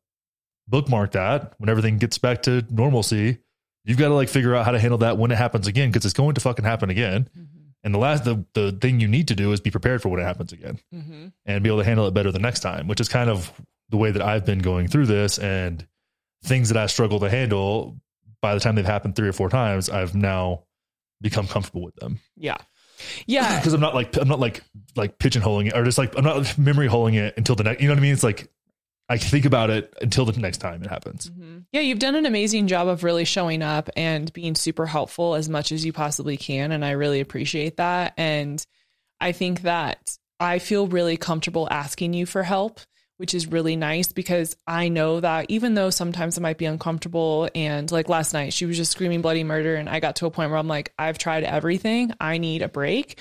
[0.67, 1.53] bookmark that.
[1.57, 3.39] When everything gets back to normalcy,
[3.85, 6.05] you've got to like figure out how to handle that when it happens again because
[6.05, 7.29] it's going to fucking happen again.
[7.37, 7.59] Mm-hmm.
[7.83, 10.19] And the last the the thing you need to do is be prepared for when
[10.19, 11.27] it happens again mm-hmm.
[11.45, 13.51] and be able to handle it better the next time, which is kind of
[13.89, 15.87] the way that I've been going through this and
[16.43, 17.97] things that I struggle to handle
[18.41, 20.63] by the time they've happened three or four times, I've now
[21.21, 22.19] become comfortable with them.
[22.35, 22.57] Yeah.
[23.25, 23.59] Yeah.
[23.59, 24.63] Because I'm not like I'm not like
[24.95, 27.87] like pigeonholing it or just like I'm not memory holding it until the next you
[27.87, 28.13] know what I mean?
[28.13, 28.47] It's like
[29.07, 31.29] I think about it until the next time it happens.
[31.29, 31.59] Mm-hmm.
[31.71, 35.47] Yeah, you've done an amazing job of really showing up and being super helpful as
[35.47, 36.71] much as you possibly can.
[36.71, 38.13] And I really appreciate that.
[38.17, 38.65] And
[39.21, 42.79] I think that I feel really comfortable asking you for help,
[43.17, 47.47] which is really nice because I know that even though sometimes it might be uncomfortable,
[47.53, 49.75] and like last night, she was just screaming bloody murder.
[49.75, 52.11] And I got to a point where I'm like, I've tried everything.
[52.19, 53.19] I need a break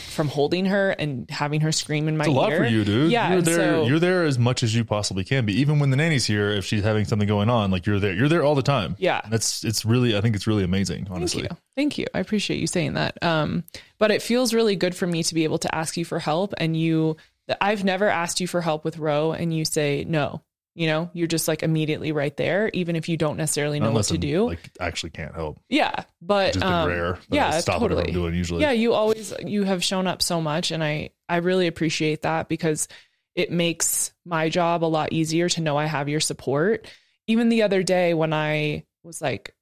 [0.00, 2.58] from holding her and having her scream in my it's a lot ear.
[2.58, 3.10] for you, dude.
[3.10, 3.56] Yeah, you're there.
[3.56, 5.52] so- you're there as much as you possibly can be.
[5.60, 8.12] Even when the nanny's here, if she's having something going on, like you're there.
[8.12, 8.96] You're there all the time.
[8.98, 9.20] Yeah.
[9.28, 10.16] that's it's really.
[10.16, 11.08] I think it's really amazing.
[11.10, 11.56] Honestly, Thank you.
[11.76, 12.06] Thank you.
[12.14, 13.22] I appreciate you saying that.
[13.22, 13.64] Um,
[13.98, 16.54] but it feels really good for me to be able to ask you for help
[16.58, 17.16] and you
[17.60, 20.42] I've never asked you for help with Ro and you say no.
[20.74, 24.10] You know, you're just like immediately right there, even if you don't necessarily know Unless
[24.10, 24.46] what to I'm, do.
[24.46, 25.60] Like actually can't help.
[25.68, 27.18] yeah, but just um, rare.
[27.28, 28.00] that yeah, I stop totally.
[28.00, 28.62] what I'm doing usually.
[28.62, 32.48] yeah, you always you have shown up so much, and I I really appreciate that
[32.48, 32.88] because
[33.34, 36.86] it makes my job a lot easier to know I have your support.
[37.26, 39.54] Even the other day when I was like,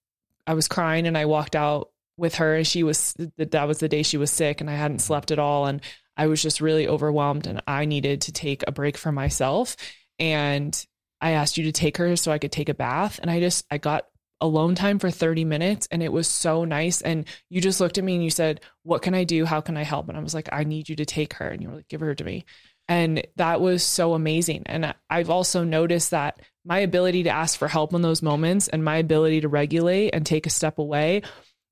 [0.46, 3.88] I was crying and I walked out with her, and she was that was the
[3.88, 5.80] day she was sick, and I hadn't slept at all, and
[6.16, 9.76] I was just really overwhelmed, and I needed to take a break for myself,
[10.20, 10.86] and
[11.20, 13.64] I asked you to take her so I could take a bath, and I just
[13.70, 14.06] I got
[14.42, 18.04] alone time for 30 minutes and it was so nice and you just looked at
[18.04, 19.44] me and you said what can i do?
[19.44, 20.08] How can i help?
[20.08, 22.00] And i was like i need you to take her and you were like give
[22.00, 22.46] her to me.
[22.88, 27.68] And that was so amazing and i've also noticed that my ability to ask for
[27.68, 31.20] help in those moments and my ability to regulate and take a step away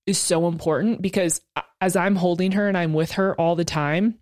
[0.07, 1.41] is so important because
[1.81, 4.19] as i'm holding her and i'm with her all the time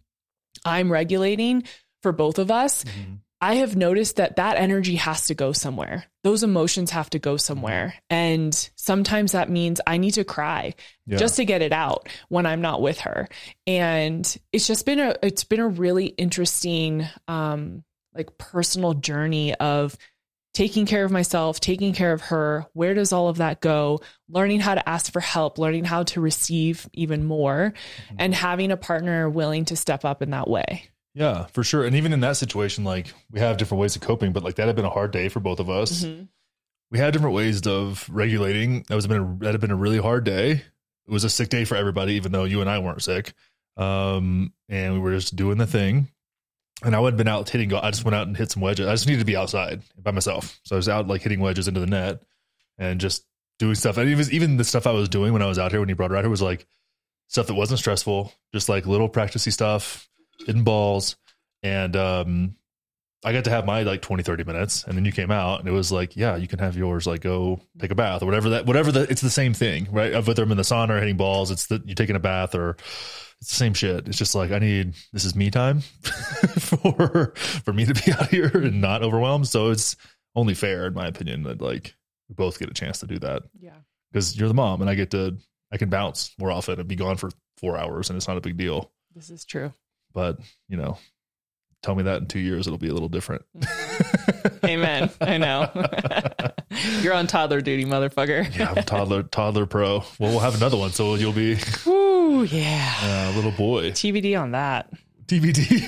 [0.64, 1.64] i'm regulating
[2.02, 3.18] for both of us Mhm.
[3.40, 6.04] I have noticed that that energy has to go somewhere.
[6.24, 7.94] Those emotions have to go somewhere.
[8.08, 10.74] And sometimes that means I need to cry
[11.06, 11.18] Yeah.
[11.18, 13.28] just to get it out when I'm not with her.
[13.66, 17.84] And it's just been a it's been a really interesting um
[18.14, 19.96] like personal journey of
[20.54, 22.64] taking care of myself, taking care of her.
[22.72, 24.00] Where does all of that go?
[24.30, 27.74] Learning how to ask for help, learning how to receive even more
[28.06, 28.16] Mm-hmm.
[28.18, 30.88] and having a partner willing to step up in that way.
[31.16, 31.84] Yeah, for sure.
[31.86, 34.66] And even in that situation, like we have different ways of coping, but like that
[34.66, 36.04] had been a hard day for both of us.
[36.04, 36.28] Mhm.
[36.90, 38.84] We had different ways of regulating.
[38.88, 40.50] That was been a, that had been a really hard day.
[40.52, 40.62] It
[41.10, 43.32] was a sick day for everybody, even though you and I weren't sick.
[43.78, 46.08] Um, and we were just doing the thing.
[46.84, 47.72] And I had been out hitting.
[47.72, 48.86] I just went out and hit some wedges.
[48.86, 51.66] I just needed to be outside by myself, so I was out like hitting wedges
[51.68, 52.22] into the net
[52.76, 53.24] and just
[53.58, 53.96] doing stuff.
[53.96, 55.88] And it was even the stuff I was doing when I was out here when
[55.88, 56.66] you brought her out here was like
[57.28, 60.06] stuff that wasn't stressful, just like little practicey stuff,
[60.44, 61.16] hitting balls.
[61.62, 62.56] And um
[63.24, 65.68] I got to have my like 20, 30 minutes and then you came out and
[65.68, 68.50] it was like, yeah, you can have yours, like go take a bath or whatever
[68.50, 70.12] that, whatever the, it's the same thing, right?
[70.12, 72.54] Of Whether I'm in the sauna or hitting balls, it's that you're taking a bath
[72.54, 72.76] or
[73.40, 74.06] it's the same shit.
[74.06, 75.80] It's just like, I need, this is me time
[76.60, 79.48] for, for me to be out here and not overwhelmed.
[79.48, 79.96] So it's
[80.36, 81.94] only fair in my opinion that like
[82.28, 83.70] we both get a chance to do that Yeah.
[84.12, 85.36] because you're the mom and I get to,
[85.72, 88.40] I can bounce more often and be gone for four hours and it's not a
[88.42, 88.92] big deal.
[89.14, 89.72] This is true.
[90.16, 90.96] But you know,
[91.82, 93.44] tell me that in two years, it'll be a little different.
[93.54, 94.66] Mm-hmm.
[94.66, 95.10] Amen.
[95.20, 95.70] I know.
[97.02, 98.56] You're on toddler duty, motherfucker.
[98.58, 99.98] yeah, I'm toddler, toddler pro.
[100.18, 100.90] Well, we'll have another one.
[100.90, 103.30] So you'll be Ooh, yeah.
[103.30, 103.90] a little boy.
[103.90, 104.90] TBD on that.
[105.26, 105.84] DVD.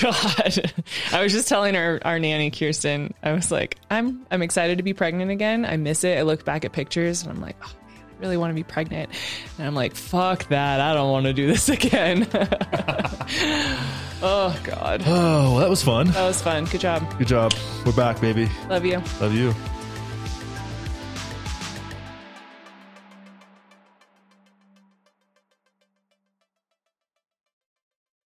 [0.00, 0.72] God.
[1.12, 4.82] I was just telling our, our nanny, Kirsten, I was like, I'm I'm excited to
[4.84, 5.66] be pregnant again.
[5.66, 6.16] I miss it.
[6.16, 7.72] I look back at pictures and I'm like, oh
[8.22, 9.10] really want to be pregnant.
[9.58, 10.80] And I'm like, fuck that.
[10.80, 12.26] I don't want to do this again.
[14.22, 15.02] oh God.
[15.12, 16.06] Oh, well, that was fun.
[16.08, 16.64] That was fun.
[16.66, 17.18] Good job.
[17.18, 17.52] Good job.
[17.84, 18.48] We're back, baby.
[18.68, 19.02] Love you.
[19.20, 19.52] Love you.